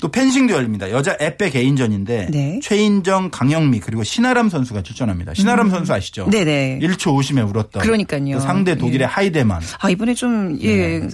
또 0.00 0.08
펜싱도 0.10 0.54
열립니다. 0.54 0.90
여자 0.90 1.16
에페 1.18 1.50
개인전인데 1.50 2.28
네. 2.30 2.60
최인정, 2.62 3.30
강영미 3.30 3.80
그리고 3.80 4.04
신아람 4.04 4.48
선수가 4.48 4.82
출전합니다. 4.82 5.34
신아람 5.34 5.68
선수 5.70 5.92
아시죠? 5.92 6.26
음. 6.26 6.30
네네. 6.30 6.78
1초 6.82 7.14
50에 7.18 7.48
울었던 7.48 7.82
그러니까요. 7.82 8.36
그 8.36 8.40
상대 8.40 8.76
독일의 8.76 9.00
예. 9.02 9.04
하이데만. 9.04 9.60
아 9.80 9.90
이번에 9.90 10.14
좀 10.14 10.56
예. 10.62 11.08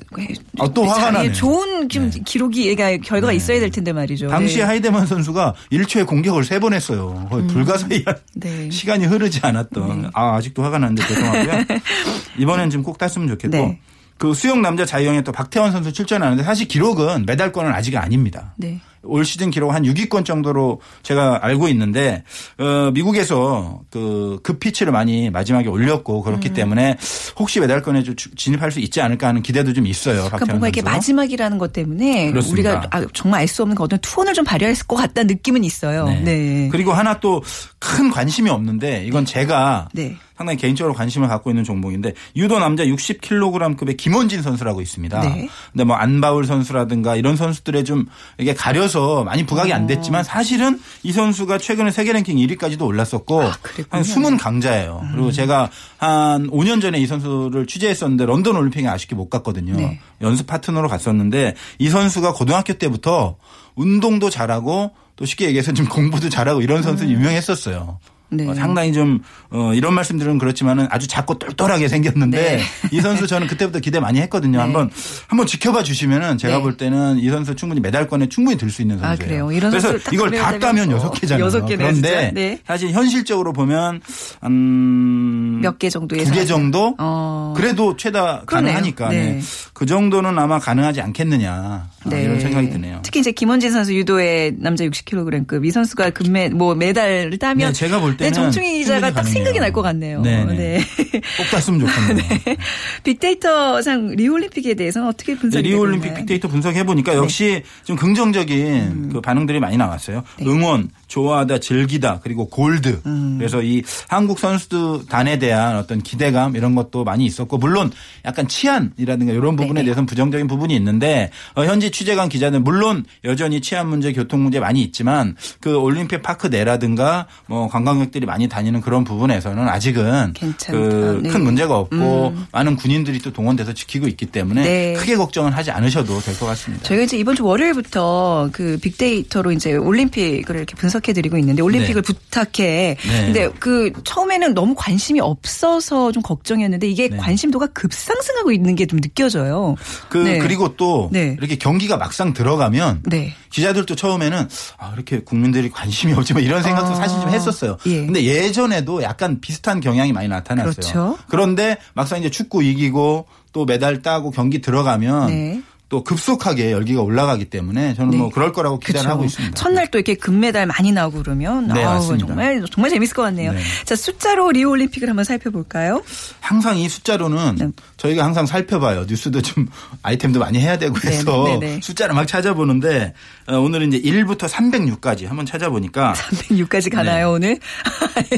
아, 0.59 0.69
또 0.75 0.85
화가 0.85 1.01
자, 1.01 1.09
예, 1.09 1.13
나네. 1.13 1.33
좋은 1.33 1.89
좀 1.89 2.11
기록이 2.11 2.69
얘가 2.69 2.97
결과가 2.99 3.33
있어야 3.33 3.59
될 3.61 3.71
텐데 3.71 3.93
말이죠. 3.93 4.29
당시 4.29 4.59
네. 4.59 4.63
하이데만 4.65 5.07
선수가 5.07 5.55
1초에 5.73 6.07
공격을 6.07 6.43
3번 6.43 6.75
했어요. 6.75 7.27
거의 7.31 7.47
불가사의한 7.47 8.17
네. 8.35 8.71
시간이 8.71 9.07
흐르지 9.07 9.41
않았던. 9.43 10.11
아, 10.13 10.37
아직도 10.37 10.63
화가 10.63 10.79
나는데 10.79 11.03
죄송하고요. 11.07 11.65
이번엔 12.39 12.69
좀 12.71 12.83
꼭 12.83 12.99
땄으면 12.99 13.29
좋겠고. 13.29 13.77
네. 14.23 14.29
그 14.29 14.35
수영 14.35 14.63
남자 14.63 14.87
자유형에 14.87 15.23
또 15.23 15.33
박태원 15.33 15.73
선수 15.73 15.93
출전하는데 15.93 16.45
사실 16.45 16.69
기록은 16.69 17.27
메달권은 17.27 17.73
아직 17.73 17.97
아닙니다. 17.97 18.55
네. 18.57 18.81
올 19.05 19.25
시즌 19.25 19.51
기록 19.51 19.75
한 19.75 19.83
6위권 19.83 20.25
정도로 20.25 20.81
제가 21.03 21.41
알고 21.43 21.67
있는데 21.71 22.23
어 22.59 22.93
미국에서 22.95 23.81
그 23.91 24.39
급피치를 24.45 24.93
많이 24.93 25.29
마지막에 25.29 25.69
올렸고 25.69 26.23
그렇기 26.23 26.51
음. 26.51 26.55
때문에 26.55 26.97
혹시 27.37 27.59
메달권에 27.59 28.05
좀 28.05 28.15
진입할 28.37 28.71
수 28.71 28.79
있지 28.79 29.01
않을까 29.01 29.27
하는 29.27 29.43
기대도 29.43 29.73
좀 29.73 29.89
있어요. 29.89 30.27
그러니까 30.27 30.47
뭔가 30.57 30.69
선수. 30.73 30.85
마지막이라는 30.85 31.59
것 31.59 31.73
때문에 31.73 32.31
그렇습니다. 32.31 32.71
우리가 32.75 32.89
아, 32.93 33.05
정말 33.13 33.41
알 33.41 33.49
수 33.49 33.63
없는 33.63 33.75
그 33.75 33.83
어떤 33.83 33.99
투혼을 33.99 34.35
좀 34.35 34.45
발휘할 34.45 34.77
것 34.87 34.95
같다는 34.95 35.35
느낌은 35.35 35.65
있어요. 35.65 36.07
네. 36.07 36.69
그리고 36.71 36.93
하나 36.93 37.19
또 37.19 37.43
큰 37.83 38.11
관심이 38.11 38.49
없는데 38.49 39.05
이건 39.07 39.25
제가 39.25 39.89
네. 39.93 40.17
상당히 40.43 40.59
개인적으로 40.59 40.93
관심을 40.95 41.29
갖고 41.29 41.51
있는 41.51 41.63
종목인데 41.63 42.15
유도 42.35 42.59
남자 42.59 42.85
60kg급의 42.85 43.97
김원진 43.97 44.43
선수라고 44.43 44.81
있습니다. 44.81 45.21
네. 45.21 45.49
근데 45.71 45.85
뭐 45.85 45.95
안바울 45.95 46.47
선수라든가 46.47 47.15
이런 47.15 47.37
선수들의 47.37 47.85
좀 47.85 48.07
이게 48.39 48.53
가려서 48.53 49.23
많이 49.23 49.47
부각이 49.47 49.73
어. 49.73 49.77
안 49.77 49.87
됐지만 49.87 50.25
사실은 50.25 50.81
이 51.05 51.13
선수가 51.13 51.59
최근에 51.59 51.93
세계 51.93 52.13
랭킹 52.13 52.37
1위까지도 52.39 52.83
올랐었고 52.83 53.43
아. 53.43 53.53
한 53.91 54.03
숨은 54.03 54.37
강자예요. 54.37 55.07
그리고 55.13 55.31
제가 55.31 55.71
한 55.99 56.51
5년 56.51 56.83
전에 56.83 56.99
이 56.99 57.07
선수를 57.07 57.67
취재했었는데 57.67 58.27
런던 58.27 58.57
올림픽에 58.57 58.89
아쉽게 58.89 59.15
못 59.15 59.31
갔거든요. 59.31 59.77
네. 59.77 60.01
연습 60.21 60.49
파트너로 60.49 60.89
갔었는데 60.89 61.55
이 61.79 61.89
선수가 61.89 62.33
고등학교 62.33 62.73
때부터 62.73 63.37
운동도 63.77 64.29
잘하고 64.29 64.91
또 65.15 65.25
쉽게 65.25 65.47
얘기해서 65.47 65.73
좀 65.73 65.87
공부도 65.87 66.29
잘하고 66.31 66.63
이런 66.63 66.83
선수 66.83 67.05
유명했었어요. 67.05 67.99
네. 68.33 68.49
어, 68.49 68.55
상당히 68.55 68.93
좀 68.93 69.21
어, 69.51 69.73
이런 69.75 69.95
말씀들은 69.95 70.39
그렇지만은 70.39 70.89
아주 70.91 71.07
작고 71.07 71.39
똘똘하게 71.39 71.87
생겼는데 71.89 72.57
네. 72.57 72.63
이 72.91 73.01
선수 73.01 73.27
저는 73.27 73.47
그때부터 73.47 73.79
기대 73.79 74.01
많이 74.01 74.21
했거든요. 74.23 74.59
한번 74.63 74.91
한번 75.29 75.47
지켜봐 75.47 75.83
주시면은 75.85 76.39
제가 76.39 76.57
네. 76.57 76.63
볼 76.63 76.77
때는 76.77 77.19
이 77.19 77.29
선수 77.29 77.55
충분히 77.55 77.81
메달권에 77.81 78.29
충분히 78.29 78.57
들 78.59 78.73
수 78.73 78.81
있는 78.81 78.97
아, 79.05 79.09
선수예요. 79.09 79.29
그래요? 79.29 79.53
이런 79.53 79.71
그래서 79.71 79.99
이걸 80.13 80.31
다 80.31 80.59
따면 80.59 80.89
어, 80.91 80.95
여섯 80.95 81.11
개잖아요. 81.11 81.45
여섯 81.45 81.67
개네요, 81.67 81.89
그런데 81.89 82.09
진짜. 82.09 82.31
네. 82.33 82.59
사실 82.67 82.91
현실적으로 82.91 83.53
보면 83.53 84.01
한몇개 84.41 85.91
정도 85.91 86.17
두 86.17 86.31
개? 86.33 86.45
정도 86.45 86.95
어. 86.99 87.55
그래도 87.57 87.97
최다 87.97 88.43
그러네요. 88.47 88.73
가능하니까 88.75 89.09
네. 89.11 89.17
네. 89.35 89.41
그 89.73 89.87
정도는 89.87 90.39
아마 90.39 90.59
가능하지 90.59 91.01
않겠느냐 91.01 91.53
아, 91.53 92.17
이런 92.17 92.41
생각이 92.41 92.71
드네요. 92.71 93.01
특히 93.03 93.21
이제 93.21 93.31
김원진 93.33 93.71
선수 93.73 93.95
유도의 93.95 94.57
남자 94.59 94.85
60kg급 94.85 95.65
이 95.67 95.71
선수가 95.71 96.11
금메 96.11 96.49
뭐 96.51 96.75
메달을 96.75 97.39
따면 97.39 97.69
네, 97.69 97.73
제가 97.73 98.01
볼때 98.01 98.22
는 98.27 98.33
정충희 98.33 98.79
기자가 98.79 99.13
딱. 99.13 99.23
생각이 99.25 99.59
날 99.61 99.73
것 99.73 99.83
같네요. 99.83 100.21
네, 100.23 100.45
네. 100.45 100.81
꼭 101.39 101.47
땄으면 101.51 101.81
좋겠네요. 101.81 102.57
빅데이터상 103.05 104.09
리올림픽에 104.17 104.75
대해서는 104.75 105.09
어떻게 105.09 105.35
네, 105.35 105.41
분석이 105.41 105.63
리오올림픽 105.69 106.03
되나요? 106.03 106.19
빅데이터 106.21 106.49
분석해 106.49 106.85
보니까 106.85 107.15
역시 107.15 107.63
좀 107.85 107.97
긍정적인 107.97 108.67
음. 108.67 109.11
그 109.13 109.21
반응들이 109.21 109.61
많이 109.61 109.77
나왔어요. 109.77 110.23
응원, 110.43 110.91
좋아하다, 111.13 111.59
즐기다, 111.59 112.21
그리고 112.23 112.49
골드. 112.49 113.03
음. 113.05 113.35
그래서 113.39 113.63
이 113.63 113.83
한국 114.09 114.39
선수단에 114.39 115.39
대한 115.39 115.77
어떤 115.77 116.01
기대감 116.03 116.57
이런 116.57 116.75
것도 116.75 117.05
많이 117.05 117.27
있었고 117.27 117.59
물론 117.59 117.91
약간 118.25 118.49
치안이라든가 118.49 119.35
이런 119.35 119.57
부분에 119.57 119.75
네네. 119.81 119.85
대해서는 119.85 120.07
부정적인 120.07 120.47
부분이 120.47 120.75
있는데 120.75 121.31
어, 121.55 121.65
현지 121.67 121.91
취재관 121.91 122.31
기자들 122.31 122.61
물론 122.61 123.05
여전히 123.25 123.61
치안 123.61 123.89
문제, 123.89 124.13
교통 124.15 124.43
문제 124.43 124.59
많이 124.59 124.81
있지만 124.83 125.37
그 125.61 125.77
올림픽 125.77 126.23
파크 126.23 126.47
내라든가 126.47 127.27
뭐 127.47 127.69
관광객들이 127.69 128.25
많이 128.25 128.49
다니는 128.49 128.81
그런 128.81 129.05
부분에서는 129.05 129.69
아직은 129.69 130.33
괜찮다. 130.33 130.73
그 130.73 131.21
네. 131.25 131.29
큰 131.29 131.45
문제가 131.45 131.77
없고 131.79 132.35
많은 132.53 132.77
군인들이 132.77 133.19
또 133.19 133.31
동원돼서 133.35 133.75
지키고 133.75 134.09
있기 134.09 134.27
때문에 134.27 134.63
네. 134.63 134.93
크게 134.95 135.17
걱정은 135.17 135.53
하지 135.53 135.71
않으셔도 135.71 136.19
될 136.21 136.33
것 136.39 136.47
같습니다. 136.47 136.85
저희가 136.85 137.05
이제 137.05 137.19
이번 137.19 137.37
주 137.37 137.45
월요일부터 137.45 138.49
그 138.53 138.79
빅데이터로 138.81 139.53
이제 139.53 139.75
올림픽을 139.75 140.57
이렇게 140.57 140.75
분석 140.75 141.02
해 141.09 141.13
드리고 141.13 141.39
있는데 141.39 141.63
올림픽을 141.63 142.03
네. 142.03 142.13
부탁해. 142.13 142.97
네. 142.97 143.25
근데 143.25 143.51
그 143.59 143.93
처음에는 144.05 144.55
너무 144.55 144.75
관심이 144.77 145.19
없어서 145.21 146.13
좀 146.13 146.23
걱정이었는데 146.23 146.87
이게 146.89 147.09
네. 147.09 147.17
관심도가 147.17 147.67
급상승하고 147.69 148.53
있는 148.53 148.77
게 148.77 148.87
좀 148.93 149.01
느껴져요. 149.01 149.77
그 150.11 150.19
네. 150.19 150.39
그리고 150.39 150.77
또 150.77 151.09
네. 151.13 151.37
이렇게 151.39 151.57
경기가 151.57 151.97
막상 151.97 152.35
들어가면 152.35 153.03
네. 153.07 153.33
기자들도 153.51 153.95
처음에는 153.95 154.49
아 154.79 154.93
이렇게 154.95 155.21
국민들이 155.21 155.71
관심이 155.71 156.13
없지만 156.13 156.43
이런 156.43 156.63
생각도 156.63 156.93
아. 156.93 156.95
사실 156.95 157.21
좀 157.21 157.31
했었어요. 157.31 157.79
예. 157.87 158.05
근데 158.05 158.25
예전에도 158.25 159.03
약간 159.03 159.41
비슷한 159.41 159.81
경향이 159.81 160.13
많이 160.13 160.29
나타났어요. 160.29 160.73
그렇죠. 160.75 161.19
그런데 161.29 161.79
막상 161.95 162.19
이제 162.19 162.29
축구 162.31 162.63
이기고 162.63 163.27
또 163.53 163.65
메달 163.65 164.03
따고 164.03 164.31
경기 164.31 164.61
들어가면 164.61 165.27
네. 165.29 165.63
또 165.93 166.03
급속하게 166.03 166.73
열기가 166.73 167.03
올라가기 167.03 167.45
때문에 167.45 167.93
저는 167.93 168.17
뭐 168.17 168.31
그럴 168.31 168.51
거라고 168.55 168.79
기대를 168.79 169.01
네. 169.01 169.03
그쵸. 169.03 169.11
하고 169.11 169.25
있습니다. 169.27 169.55
첫날 169.57 169.91
또 169.91 169.99
이렇게 169.99 170.15
금메달 170.15 170.65
많이 170.65 170.91
나오고 170.91 171.19
그러면 171.23 171.69
네, 171.69 171.85
아우, 171.85 171.97
맞습니다. 171.97 172.29
정말 172.29 172.65
정말 172.71 172.91
재밌을 172.91 173.15
것 173.15 173.21
같네요. 173.21 173.53
네. 173.53 173.61
자 173.85 173.95
숫자로 173.95 174.53
리오 174.53 174.71
올림픽을 174.71 175.07
한번 175.11 175.27
살펴볼까요? 175.27 176.03
항상 176.41 176.79
이 176.79 176.89
숫자로는 176.89 177.57
네. 177.57 177.69
저희가 177.99 178.25
항상 178.25 178.47
살펴봐요. 178.47 179.05
뉴스도 179.07 179.43
좀 179.43 179.69
아이템도 180.03 180.41
많이 180.41 180.61
해야 180.61 180.79
되고 180.79 180.99
네, 180.99 181.09
해서 181.11 181.45
네, 181.45 181.59
네. 181.59 181.81
숫자를 181.83 182.15
막 182.15 182.27
찾아보는데 182.27 183.13
어, 183.49 183.59
오늘은 183.59 183.93
이제 183.93 184.01
1부터 184.11 184.49
306까지 184.49 185.27
한번 185.27 185.45
찾아보니까 185.45 186.15
306까지 186.49 186.91
가나요 186.91 187.33
오늘? 187.33 187.59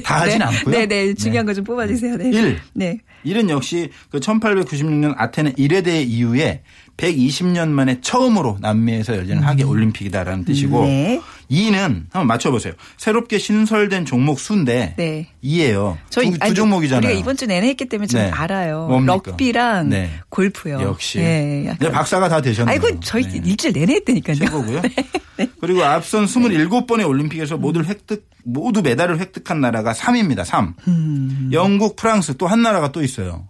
다 0.03 0.23
하진 0.27 0.41
네. 0.41 0.45
않고요. 0.45 0.75
네네 0.89 1.15
중요한 1.15 1.47
네. 1.47 1.53
거좀 1.53 1.63
뽑아주세요. 1.63 2.17
네. 2.17 2.31
일. 2.31 2.61
네. 2.73 2.99
1은 3.25 3.49
역시 3.49 3.91
그 4.11 4.19
1896년 4.19 5.15
아테네 5.17 5.53
1회 5.53 5.85
대회 5.85 6.03
이후에 6.03 6.63
120년 6.97 7.69
만에 7.71 8.01
처음으로 8.01 8.59
남미에서 8.61 9.17
열리는 9.17 9.43
하계 9.43 9.65
올림픽이다라는 9.65 10.45
뜻이고 10.45 10.83
음. 10.83 10.87
네. 10.87 11.21
2는 11.51 12.05
한번 12.11 12.27
맞춰보세요. 12.27 12.73
새롭게 12.97 13.39
신설된 13.39 14.05
종목 14.07 14.39
수인데 14.41 14.95
네. 14.97 15.29
2예요. 15.43 15.97
저희 16.09 16.31
두, 16.31 16.39
두 16.39 16.55
종목이잖아요. 16.55 17.07
우리가 17.09 17.21
이번 17.21 17.37
주 17.37 17.47
내내 17.47 17.69
했기 17.69 17.87
때문에 17.87 18.07
좀 18.07 18.21
네. 18.21 18.31
알아요. 18.31 18.87
뭡니까? 18.89 19.21
럭비랑 19.27 19.89
네. 19.91 20.11
골프요. 20.29 20.81
역시. 20.83 21.19
네. 21.19 21.77
네, 21.79 21.91
박사가 21.91 22.29
다 22.29 22.41
되셨네요. 22.41 22.73
아이고 22.73 23.01
저희 23.01 23.25
네. 23.25 23.43
일주일 23.45 23.73
내내 23.75 23.95
했다니까요. 23.95 24.37
최고고요. 24.37 24.83
그리고 25.61 25.83
앞선 25.85 26.27
27번의 26.27 27.07
올림픽에서 27.09 27.57
모두 27.57 27.83
획득 27.83 28.29
모두 28.45 28.83
메달을 28.83 29.19
획득한 29.19 29.61
나라가 29.61 29.93
3입니다. 29.93 30.45
3. 30.45 30.75
음. 30.89 31.51
영국, 31.53 31.97
프랑스 31.97 32.37
또 32.37 32.47
한 32.47 32.63
나라가 32.63 32.93
또 32.93 33.03
있어요. 33.03 33.49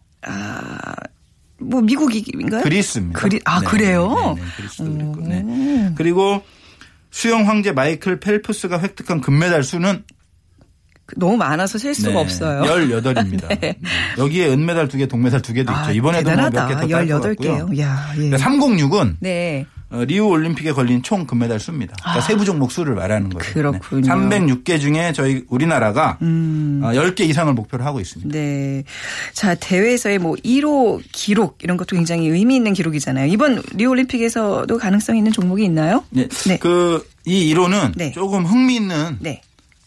뭐 1.58 1.80
미국인가요? 1.80 2.62
그리스입니다. 2.62 3.18
그리- 3.20 3.40
아, 3.44 3.60
네, 3.60 3.66
그래요? 3.66 4.34
네, 4.36 4.42
네, 4.42 4.48
그리스도 4.56 4.92
그랬고. 4.92 5.20
네. 5.28 5.92
그리고 5.96 6.42
수영 7.10 7.48
황제 7.48 7.72
마이클 7.72 8.18
펠프스가 8.20 8.80
획득한 8.80 9.20
금메달 9.20 9.62
수는 9.62 10.04
너무 11.16 11.36
많아서 11.36 11.78
셀 11.78 11.94
수가 11.94 12.10
네, 12.12 12.16
없어요. 12.18 12.62
18입니다. 12.62 13.76
여기에 14.18 14.48
은메달 14.48 14.88
2개, 14.88 15.08
동메달 15.08 15.42
2개도 15.42 15.60
있죠. 15.60 15.72
아, 15.72 15.90
이번에도. 15.92 16.30
뭐몇개더 16.30 16.86
딸것 16.88 17.22
같고요. 17.22 17.68
18개요. 17.68 17.78
야, 17.78 18.10
예. 18.14 18.16
그러니까 18.16 18.36
306은 18.38 19.16
네. 19.20 19.66
어, 19.90 20.05
리우 20.05 20.27
올림픽에 20.27 20.73
걸린 20.73 21.03
총 21.03 21.27
금메달 21.27 21.61
수입니다. 21.61 21.94
그러니까 22.01 22.27
세부 22.27 22.44
종목 22.44 22.73
수를 22.73 22.94
말하는 22.94 23.31
거예요. 23.31 23.51
아. 23.51 23.53
그렇군요. 23.53 24.12
음. 24.12 24.31
306개 24.31 24.81
중에 24.81 25.12
저희 25.12 25.44
우리나라가 25.49 26.18
어, 26.20 26.90
10개 26.92 27.20
이상을 27.20 27.53
목표로 27.53 27.85
하고 27.85 28.01
있습니다. 28.01 28.37
네. 28.37 28.83
자, 29.33 29.55
대회에서의 29.55 30.18
뭐 30.18 30.35
1호 30.37 31.03
기록 31.12 31.59
이런 31.62 31.77
것도 31.77 31.97
굉장히 31.97 32.29
의미 32.29 32.57
있는 32.57 32.73
기록이잖아요. 32.73 33.27
이번 33.31 33.62
리오 33.73 33.90
올림픽에서도 33.90 34.77
가능성 34.77 35.16
있는 35.16 35.33
종목이 35.33 35.64
있나요? 35.64 36.05
네. 36.11 36.29
네. 36.47 36.59
그, 36.59 37.07
이 37.27 37.49
이론은 37.49 37.92
네. 37.97 38.12
조금 38.12 38.44
흥미 38.44 38.77
있는 38.77 39.16
네. 39.20 39.40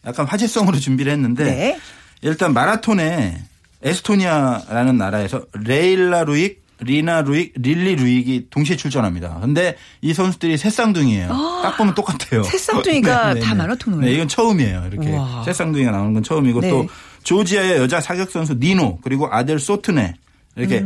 약간 0.06 0.26
화제성으로 0.26 0.80
준비를 0.80 1.12
했는데 1.12 1.44
네. 1.44 1.80
일단 2.22 2.54
마라톤에 2.54 3.38
에스토니아라는 3.84 4.98
나라에서 4.98 5.44
레일라 5.54 6.24
루익, 6.24 6.64
리나 6.80 7.22
루익, 7.22 7.54
릴리 7.56 7.96
루익이 7.96 8.48
동시에 8.50 8.76
출전합니다. 8.76 9.40
근데 9.42 9.78
이 10.02 10.14
선수들이 10.14 10.58
세 10.58 10.70
쌍둥이에요. 10.70 11.28
딱 11.64 11.78
보면 11.78 11.96
똑같아요. 11.96 12.42
아, 12.42 12.44
세 12.44 12.58
쌍둥이가 12.58 13.36
다 13.40 13.56
마라톤을 13.56 14.06
네, 14.06 14.14
이건 14.14 14.28
처음이에요. 14.28 14.90
이렇게 14.92 15.10
우와. 15.10 15.44
세 15.44 15.54
쌍둥이가 15.54 15.92
나오는 15.92 16.14
건 16.14 16.24
처음이고 16.24 16.62
네. 16.62 16.70
또 16.70 16.88
조지아의 17.24 17.78
여자 17.78 18.00
사격 18.00 18.30
선수 18.30 18.54
니노 18.54 19.00
그리고 19.02 19.28
아들 19.32 19.60
소트네 19.60 20.14
이렇게 20.56 20.84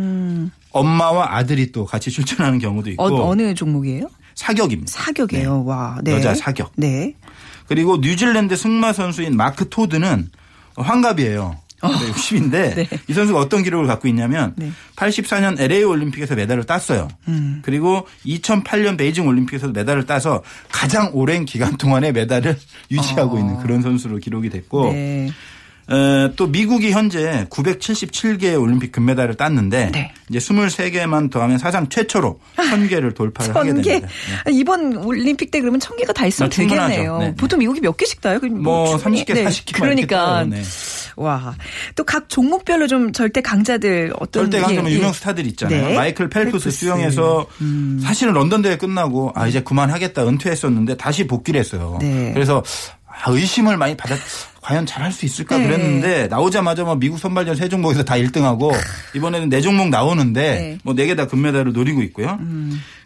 엄마와 0.71 1.35
아들이 1.35 1.71
또 1.71 1.85
같이 1.85 2.09
출전하는 2.09 2.59
경우도 2.59 2.89
있고 2.91 3.05
음. 3.07 3.13
어, 3.13 3.29
어느 3.29 3.53
종목이에요? 3.53 4.09
사격입니다. 4.35 4.91
사격이에요. 4.91 5.65
와. 5.65 5.99
네. 6.03 6.13
여자 6.13 6.33
사격. 6.33 6.71
네. 6.75 7.15
그리고 7.67 7.97
뉴질랜드 7.97 8.55
승마 8.55 8.93
선수인 8.93 9.35
마크 9.35 9.69
토드는 9.69 10.29
환갑이에요. 10.75 11.57
60인데 11.89 12.51
네. 12.75 12.87
이 13.07 13.13
선수가 13.13 13.39
어떤 13.39 13.63
기록을 13.63 13.87
갖고 13.87 14.07
있냐면 14.07 14.53
네. 14.55 14.71
84년 14.95 15.59
LA 15.59 15.83
올림픽에서 15.83 16.35
메달을 16.35 16.63
땄어요. 16.65 17.07
음. 17.27 17.59
그리고 17.63 18.07
2008년 18.25 18.97
베이징 18.97 19.27
올림픽에서도 19.27 19.73
메달을 19.73 20.05
따서 20.05 20.43
가장 20.71 21.09
오랜 21.13 21.45
기간 21.45 21.77
동안에 21.77 22.11
메달을 22.11 22.57
유지하고 22.91 23.39
있는 23.39 23.57
그런 23.59 23.81
선수로 23.81 24.17
기록이 24.17 24.49
됐고 24.49 24.89
어. 24.89 24.93
네. 24.93 25.29
어, 25.89 26.31
또 26.37 26.47
미국이 26.47 26.91
현재 26.91 27.45
977개의 27.49 28.61
올림픽 28.61 28.93
금메달을 28.93 29.35
땄는데 29.35 29.91
네. 29.91 30.13
이제 30.29 30.39
23개만 30.39 31.29
더하면 31.29 31.57
사상 31.57 31.89
최초로 31.89 32.39
1000개를 32.55 33.13
돌파를 33.13 33.53
하게. 33.53 33.73
됩니다. 33.73 34.07
네. 34.45 34.51
이번 34.53 34.95
올림픽 34.97 35.51
때 35.51 35.59
그러면 35.59 35.81
천 35.81 35.97
개가 35.97 36.13
다 36.13 36.25
있으면 36.27 36.47
아. 36.47 36.55
되겠네요. 36.55 37.17
네, 37.17 37.27
네. 37.29 37.35
보통 37.35 37.59
미국이 37.59 37.81
몇 37.81 37.97
개씩 37.97 38.21
따요? 38.21 38.39
뭐 38.51 38.97
충분히- 38.97 39.25
30개, 39.25 39.33
40개 39.43 39.79
만 39.81 39.97
이렇게 39.97 40.05
그러니까. 40.05 40.43
네. 40.45 40.61
와. 41.21 41.55
또 41.95 42.03
각 42.03 42.27
종목별로 42.29 42.87
좀 42.87 43.13
절대 43.13 43.41
강자들 43.41 44.11
어떤 44.19 44.43
절대 44.51 44.59
강자면 44.59 44.91
예, 44.91 44.95
유명 44.95 45.09
예. 45.09 45.13
스타들 45.13 45.45
있잖아요. 45.47 45.87
네. 45.87 45.95
마이클 45.95 46.27
펠프스, 46.29 46.51
펠프스. 46.51 46.67
음. 46.67 46.71
수영에서 46.71 47.47
사실은 48.03 48.33
런던 48.33 48.61
대회 48.61 48.75
끝나고 48.77 49.31
아 49.35 49.47
이제 49.47 49.61
그만하겠다 49.61 50.27
은퇴했었는데 50.27 50.97
다시 50.97 51.25
복귀를 51.27 51.59
했어요. 51.59 51.97
네. 52.01 52.31
그래서 52.33 52.63
아, 53.07 53.29
의심을 53.31 53.77
많이 53.77 53.95
받았. 53.95 54.17
과연 54.61 54.85
잘할 54.85 55.11
수 55.11 55.25
있을까 55.25 55.57
네. 55.57 55.65
그랬는데 55.65 56.27
나오자마자 56.27 56.83
뭐 56.83 56.95
미국 56.95 57.17
선발전 57.17 57.55
세 57.55 57.67
종목에서 57.67 58.03
다 58.03 58.13
1등하고 58.15 58.71
이번에는 59.15 59.49
네 59.49 59.59
종목 59.61 59.89
나오는데 59.89 60.41
네. 60.41 60.71
음. 60.73 60.79
뭐네 60.83 61.05
개 61.07 61.15
다 61.15 61.27
금메달을 61.27 61.73
노리고 61.73 62.01
있고요. 62.03 62.39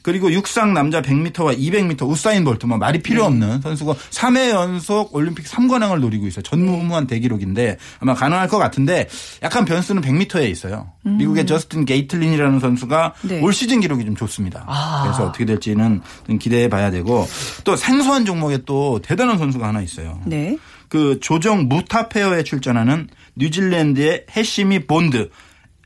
그리고 0.04 0.32
육상 0.32 0.74
남자 0.76 1.02
100m와 1.02 1.58
200m 1.58 2.08
우사인 2.08 2.44
볼트 2.44 2.68
뭐 2.68 2.78
말이 2.78 3.00
필요 3.02 3.22
네. 3.22 3.28
없는 3.28 3.62
선수가 3.62 3.94
3회 4.12 4.50
연속 4.52 5.15
올림픽 5.15 5.46
3관왕을 5.46 6.00
노리고 6.00 6.28
있어요. 6.28 6.44
전무후무한 6.44 7.08
대기록인데 7.08 7.78
아마 8.00 8.13
가능할 8.13 8.48
것 8.48 8.60
같은데 8.60 9.08
약간 9.41 9.65
변수는 9.65 10.04
100m에 10.04 10.48
있어요. 10.52 10.91
미국의 11.04 11.48
저스틴 11.48 11.86
게이틀린이라는 11.86 12.60
선수가 12.60 13.13
음. 13.24 13.28
네. 13.30 13.41
올 13.41 13.52
시즌 13.54 13.80
기록이 13.80 14.06
좀 14.06 14.15
좋습니다. 14.15 14.65
아. 14.68 15.04
그래서 15.06 15.26
어떻게 15.30 15.46
될지는 15.46 16.02
좀 16.28 16.38
기대해 16.38 16.68
봐야 16.70 16.91
되고 16.91 17.28
또 17.63 17.76
생소한 17.76 18.26
종목에 18.26 18.60
또 18.65 19.00
대단한 19.02 19.38
선수가 19.39 19.68
하나 19.68 19.82
있어요. 19.82 20.22
네. 20.26 20.58
그 20.89 21.19
조정 21.19 21.67
무타 21.67 22.10
페어에 22.10 22.43
출전하는 22.43 23.08
뉴질랜드의 23.36 24.26
해미시 24.36 24.86
본드 24.86 25.30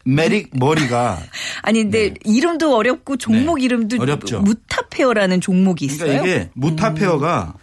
에릭 0.06 0.52
머리가 0.54 1.20
아니 1.62 1.84
근데 1.84 2.14
이름도 2.26 2.76
어렵고 2.76 3.18
종목 3.18 3.60
네. 3.60 3.66
이름도 3.66 4.02
어렵죠. 4.02 4.42
무타 4.42 4.88
페어라는 4.90 5.42
종목이 5.42 5.86
있어요. 5.86 6.10
그러니까 6.10 6.26
이게 6.26 6.50
무타 6.54 6.94
페어가 6.94 7.56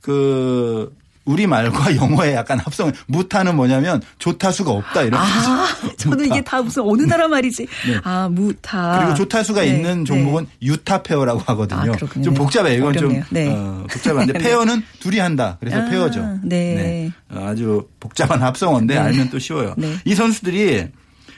그 0.00 0.94
우리 1.26 1.46
말과 1.46 1.94
영어의 1.96 2.34
약간 2.34 2.58
합성 2.58 2.92
무타는 3.06 3.54
뭐냐면 3.56 4.00
조타수가 4.18 4.70
없다 4.70 5.02
이런 5.02 5.20
아, 5.20 5.26
뜻이죠. 5.26 5.96
저는 5.98 6.18
무타. 6.18 6.34
이게 6.34 6.44
다 6.44 6.62
무슨 6.62 6.82
어느 6.84 7.02
나라 7.02 7.28
말이지. 7.28 7.66
아, 8.04 8.28
무타. 8.30 8.98
그리고 9.00 9.14
조타수가 9.14 9.60
네, 9.60 9.66
있는 9.66 9.98
네. 9.98 10.04
종목은 10.04 10.46
유타 10.62 11.02
페어라고 11.02 11.40
하거든요. 11.40 11.92
아. 11.92 11.96
좀 11.96 12.22
네. 12.22 12.30
복잡해요. 12.30 12.78
이건 12.78 12.96
어렵네요. 12.96 13.20
좀 13.22 13.28
네. 13.30 13.48
어, 13.50 13.86
복잡한데 13.90 14.32
네. 14.32 14.38
페어는 14.38 14.82
둘이 15.00 15.18
한다. 15.18 15.56
그래서 15.60 15.78
아, 15.78 15.84
페어죠. 15.90 16.38
네. 16.44 17.10
어, 17.28 17.46
아주 17.48 17.88
복잡한 18.00 18.42
합성어인데 18.42 18.96
알면 18.96 19.30
또 19.30 19.38
쉬워요. 19.38 19.74
네. 19.76 19.96
이 20.04 20.14
선수들이 20.14 20.86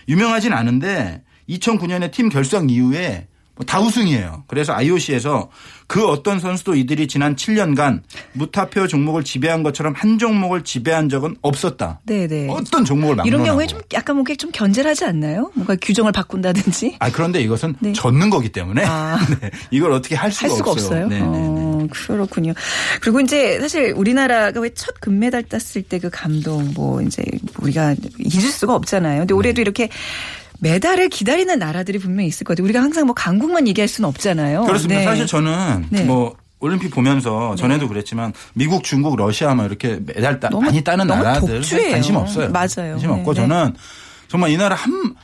유명하진 0.08 0.52
않은데 0.52 1.22
2009년에 1.48 2.12
팀 2.12 2.28
결성 2.28 2.68
이후에 2.68 3.08
뭐 3.08 3.37
다 3.66 3.80
우승이에요. 3.80 4.44
그래서 4.46 4.72
IOC에서 4.72 5.50
그 5.86 6.06
어떤 6.06 6.38
선수도 6.38 6.74
이들이 6.74 7.08
지난 7.08 7.34
7년간 7.34 8.02
무타페어 8.34 8.86
종목을 8.86 9.24
지배한 9.24 9.62
것처럼 9.62 9.94
한 9.96 10.18
종목을 10.18 10.62
지배한 10.64 11.08
적은 11.08 11.36
없었다. 11.42 12.00
네네. 12.06 12.48
어떤 12.50 12.84
종목을 12.84 13.16
막론하고. 13.16 13.28
이런 13.28 13.44
경우에 13.44 13.66
좀 13.66 13.80
약간 13.94 14.16
뭔가 14.16 14.34
좀 14.34 14.50
견제하지 14.52 15.04
않나요? 15.06 15.50
뭔가 15.54 15.76
규정을 15.80 16.12
바꾼다든지. 16.12 16.96
아 17.00 17.10
그런데 17.10 17.40
이것은 17.40 17.74
네. 17.80 17.92
젖는 17.94 18.30
거기 18.30 18.50
때문에 18.50 18.84
아. 18.86 19.18
네, 19.40 19.50
이걸 19.70 19.92
어떻게 19.92 20.14
할 20.14 20.30
수가, 20.30 20.48
할 20.48 20.56
수가 20.56 20.70
없어요. 20.70 21.08
네, 21.08 21.18
네, 21.18 21.22
네. 21.22 21.26
어, 21.26 21.86
그렇군요. 21.90 22.52
그리고 23.00 23.20
이제 23.20 23.58
사실 23.60 23.92
우리나라가 23.96 24.60
왜 24.60 24.70
첫 24.74 25.00
금메달 25.00 25.42
땄을 25.44 25.82
때 25.88 25.98
그 25.98 26.10
감동 26.10 26.72
뭐 26.74 27.02
이제 27.02 27.24
우리가 27.60 27.96
잊을 28.18 28.42
수가 28.52 28.74
없잖아요. 28.76 29.14
네. 29.14 29.18
근데 29.20 29.34
올해도 29.34 29.60
이렇게 29.60 29.88
메달을 30.60 31.08
기다리는 31.08 31.58
나라들이 31.58 31.98
분명히 31.98 32.28
있을 32.28 32.44
것 32.44 32.52
같아요. 32.54 32.64
우리가 32.64 32.80
항상 32.82 33.06
뭐 33.06 33.14
강국만 33.14 33.68
얘기할 33.68 33.88
수는 33.88 34.08
없잖아요. 34.08 34.64
그렇습니다. 34.64 35.00
네. 35.00 35.04
사실 35.06 35.26
저는 35.26 35.86
네. 35.90 36.02
뭐 36.04 36.36
올림픽 36.60 36.90
보면서 36.90 37.54
전에도 37.54 37.86
그랬지만 37.88 38.32
미국, 38.54 38.82
중국, 38.82 39.16
러시아 39.16 39.54
뭐 39.54 39.64
이렇게 39.66 40.00
메달 40.04 40.40
따, 40.40 40.48
너무- 40.48 40.64
많이 40.66 40.82
따는 40.82 41.06
나라들. 41.06 41.62
관심 41.92 42.16
없어요. 42.16 42.50
맞아요. 42.50 42.92
관심 42.92 43.10
없고 43.10 43.34
네, 43.34 43.40
네. 43.42 43.48
저는 43.48 43.74
정말 44.26 44.50
이 44.50 44.56
나라 44.56 44.74
한 44.74 45.14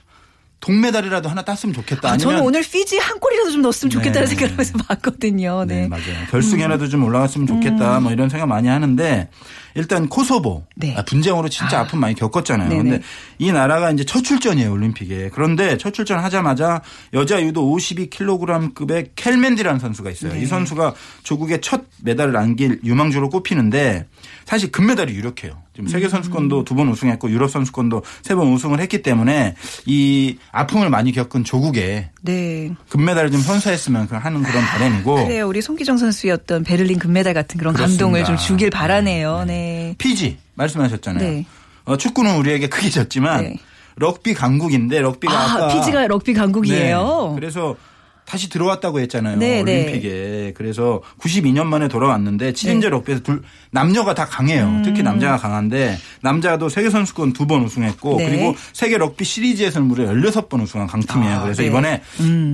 동메달이라도 0.61 1.29
하나 1.29 1.43
땄으면 1.43 1.75
좋겠다. 1.75 2.09
아, 2.09 2.13
아니면 2.13 2.33
저는 2.33 2.47
오늘 2.47 2.63
피지 2.63 2.97
한 2.99 3.19
골이라도 3.19 3.51
좀 3.51 3.63
넣었으면 3.63 3.91
좋겠다는 3.91 4.21
네. 4.23 4.27
생각을 4.29 4.53
하면서 4.53 4.79
봤거든요. 4.79 5.65
네, 5.67 5.83
네. 5.83 5.89
맞아요. 5.89 6.27
결승에라도 6.31 6.89
좀 6.89 7.05
올라갔으면 7.05 7.47
좋겠다. 7.47 8.01
뭐 8.01 8.13
이런 8.13 8.29
생각 8.31 8.47
많이 8.47 8.69
하는데 8.69 9.29
일단 9.75 10.09
코소보 10.09 10.65
네. 10.77 10.95
아, 10.97 11.03
분쟁으로 11.05 11.49
진짜 11.49 11.81
아. 11.81 11.87
픔 11.87 11.99
많이 12.01 12.15
겪었잖아요. 12.15 12.69
네네. 12.69 12.83
근데 12.83 13.03
이 13.39 13.51
나라가 13.53 13.91
이제 13.91 14.05
첫 14.05 14.23
출전이에요 14.23 14.71
올림픽에. 14.73 15.31
그런데 15.33 15.77
첫 15.79 15.93
출전 15.93 16.21
하자마자 16.21 16.81
여자 17.13 17.43
유도 17.43 17.63
52kg급의 17.75 19.11
켈멘디라는 19.17 19.81
선수가 19.81 20.11
있어요. 20.11 20.33
네. 20.35 20.41
이 20.43 20.47
선수가 20.47 20.95
조국의 21.23 21.61
첫 21.61 21.83
메달을 22.03 22.37
안길 22.37 22.81
유망주로 22.85 23.31
꼽히는데 23.31 24.07
사실 24.45 24.71
금메달이 24.71 25.13
유력해요. 25.15 25.63
지금 25.75 25.89
세계 25.89 26.09
선수권도 26.09 26.63
두 26.65 26.75
번 26.75 26.89
우승했고 26.89 27.31
유럽 27.31 27.51
선수권도 27.51 28.03
세 28.23 28.35
번 28.35 28.53
우승을 28.53 28.81
했기 28.81 29.03
때문에 29.03 29.55
이 29.87 30.37
아픔을 30.53 30.89
많이 30.91 31.11
겪은 31.13 31.43
조국에 31.45 32.11
네. 32.23 32.71
금메달을 32.91 33.31
좀 33.31 33.41
선사했으면 33.41 34.07
하는 34.11 34.43
그런 34.43 34.65
바람이고 34.65 35.15
그래요. 35.15 35.47
우리 35.49 35.61
송기정 35.63 35.97
선수였던 35.99 36.65
베를린 36.65 36.99
금메달 36.99 37.35
같은 37.35 37.59
그런 37.59 37.75
그렇습니다. 37.75 38.05
감동을 38.05 38.25
좀 38.25 38.37
주길 38.37 38.71
바라네요. 38.71 39.45
네. 39.47 39.64
피지 39.99 40.39
말씀하셨잖아요. 40.55 41.31
네. 41.31 41.47
어, 41.85 41.97
축구는 41.97 42.37
우리에게 42.37 42.69
크게 42.69 42.91
졌지만 42.91 43.43
네. 43.43 43.57
럭비 43.97 44.35
강국인데 44.35 45.01
럭비가 45.01 45.33
아, 45.33 45.59
까 45.59 45.69
피지가 45.69 46.07
럭비 46.07 46.35
강국이에요. 46.35 47.29
네. 47.31 47.41
그래서 47.41 47.77
다시 48.25 48.49
들어왔다고 48.49 49.01
했잖아요. 49.01 49.37
네, 49.37 49.63
네. 49.63 49.83
올림픽에. 49.83 50.55
그래서 50.57 51.03
92년 51.19 51.67
만에 51.67 51.89
돌아왔는데 51.89 52.53
7인제 52.53 52.89
럭비에서 52.89 53.23
둘 53.23 53.43
남녀가 53.75 54.15
다 54.15 54.25
강해요. 54.25 54.67
음. 54.67 54.83
특히 54.85 55.03
남자가 55.03 55.37
강한데 55.37 55.99
남자도 56.23 56.69
세계 56.69 56.89
선수권 56.91 57.33
두 57.33 57.45
번 57.45 57.63
우승했고 57.65 58.17
네. 58.17 58.31
그리고 58.31 58.57
세계 58.73 58.97
럭비 58.97 59.23
시리즈에서는 59.25 59.87
무려 59.87 60.07
16번 60.07 60.63
우승한 60.63 60.87
강팀이에요. 60.87 61.37
아, 61.37 61.43
그래서 61.43 61.61
네. 61.61 61.69
이번에 61.69 62.01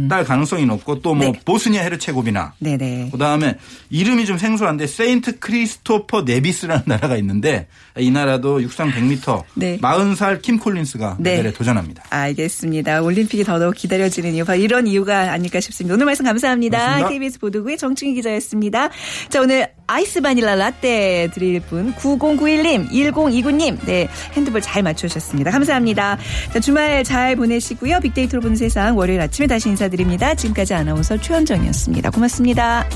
딸 0.08 0.24
가능성이 0.24 0.66
높고 0.66 1.00
또뭐 1.00 1.18
네. 1.18 1.32
보스니아 1.44 1.82
헤르체고비나 1.82 2.54
네네. 2.58 3.10
그다음에 3.12 3.56
이름이 3.90 4.26
좀 4.26 4.36
생소한데 4.38 4.88
세인트 4.88 5.38
크리스토퍼 5.38 6.22
네비스라는 6.22 6.82
나라가 6.86 7.16
있는데 7.18 7.68
이 7.98 8.10
나라도 8.10 8.60
육상 8.62 8.90
100m 8.90 9.44
네. 9.54 9.78
40살 9.78 10.42
킴 10.42 10.58
콜린스가 10.58 11.16
네. 11.20 11.36
메달에 11.36 11.52
도전합니다. 11.52 12.04
알겠습니다. 12.10 13.02
올림픽이 13.02 13.44
더더욱 13.44 13.74
기다려지는 13.76 14.34
이유, 14.34 14.44
바로 14.44 14.58
이런 14.58 14.86
이유가 14.86 15.32
아닐까 15.32 15.60
싶습니다. 15.60 15.94
오늘 15.94 16.06
말씀 16.06 16.24
감사합니다. 16.24 16.78
고맙습니다. 16.78 17.08
KBS 17.10 17.38
보도국의 17.40 17.76
정충희 17.78 18.14
기자였습니다. 18.14 18.88
자, 19.28 19.40
오늘 19.40 19.68
아이스 19.86 20.20
바닐라 20.20 20.54
라떼 20.54 21.09
드릴 21.32 21.60
분 21.60 21.94
9091님, 21.94 22.90
1029님, 22.90 23.78
네, 23.84 24.08
핸드볼 24.34 24.60
잘 24.60 24.82
맞추셨습니다. 24.82 25.50
감사합니다. 25.50 26.18
자, 26.52 26.60
주말 26.60 27.04
잘 27.04 27.36
보내시고요. 27.36 28.00
빅데이터로 28.00 28.40
보는 28.40 28.56
세상 28.56 28.96
월요일 28.96 29.20
아침에 29.20 29.46
다시 29.46 29.68
인사드립니다. 29.68 30.34
지금까지 30.34 30.74
아나운서 30.74 31.16
최현정이었습니다. 31.16 32.10
고맙습니다. 32.10 32.86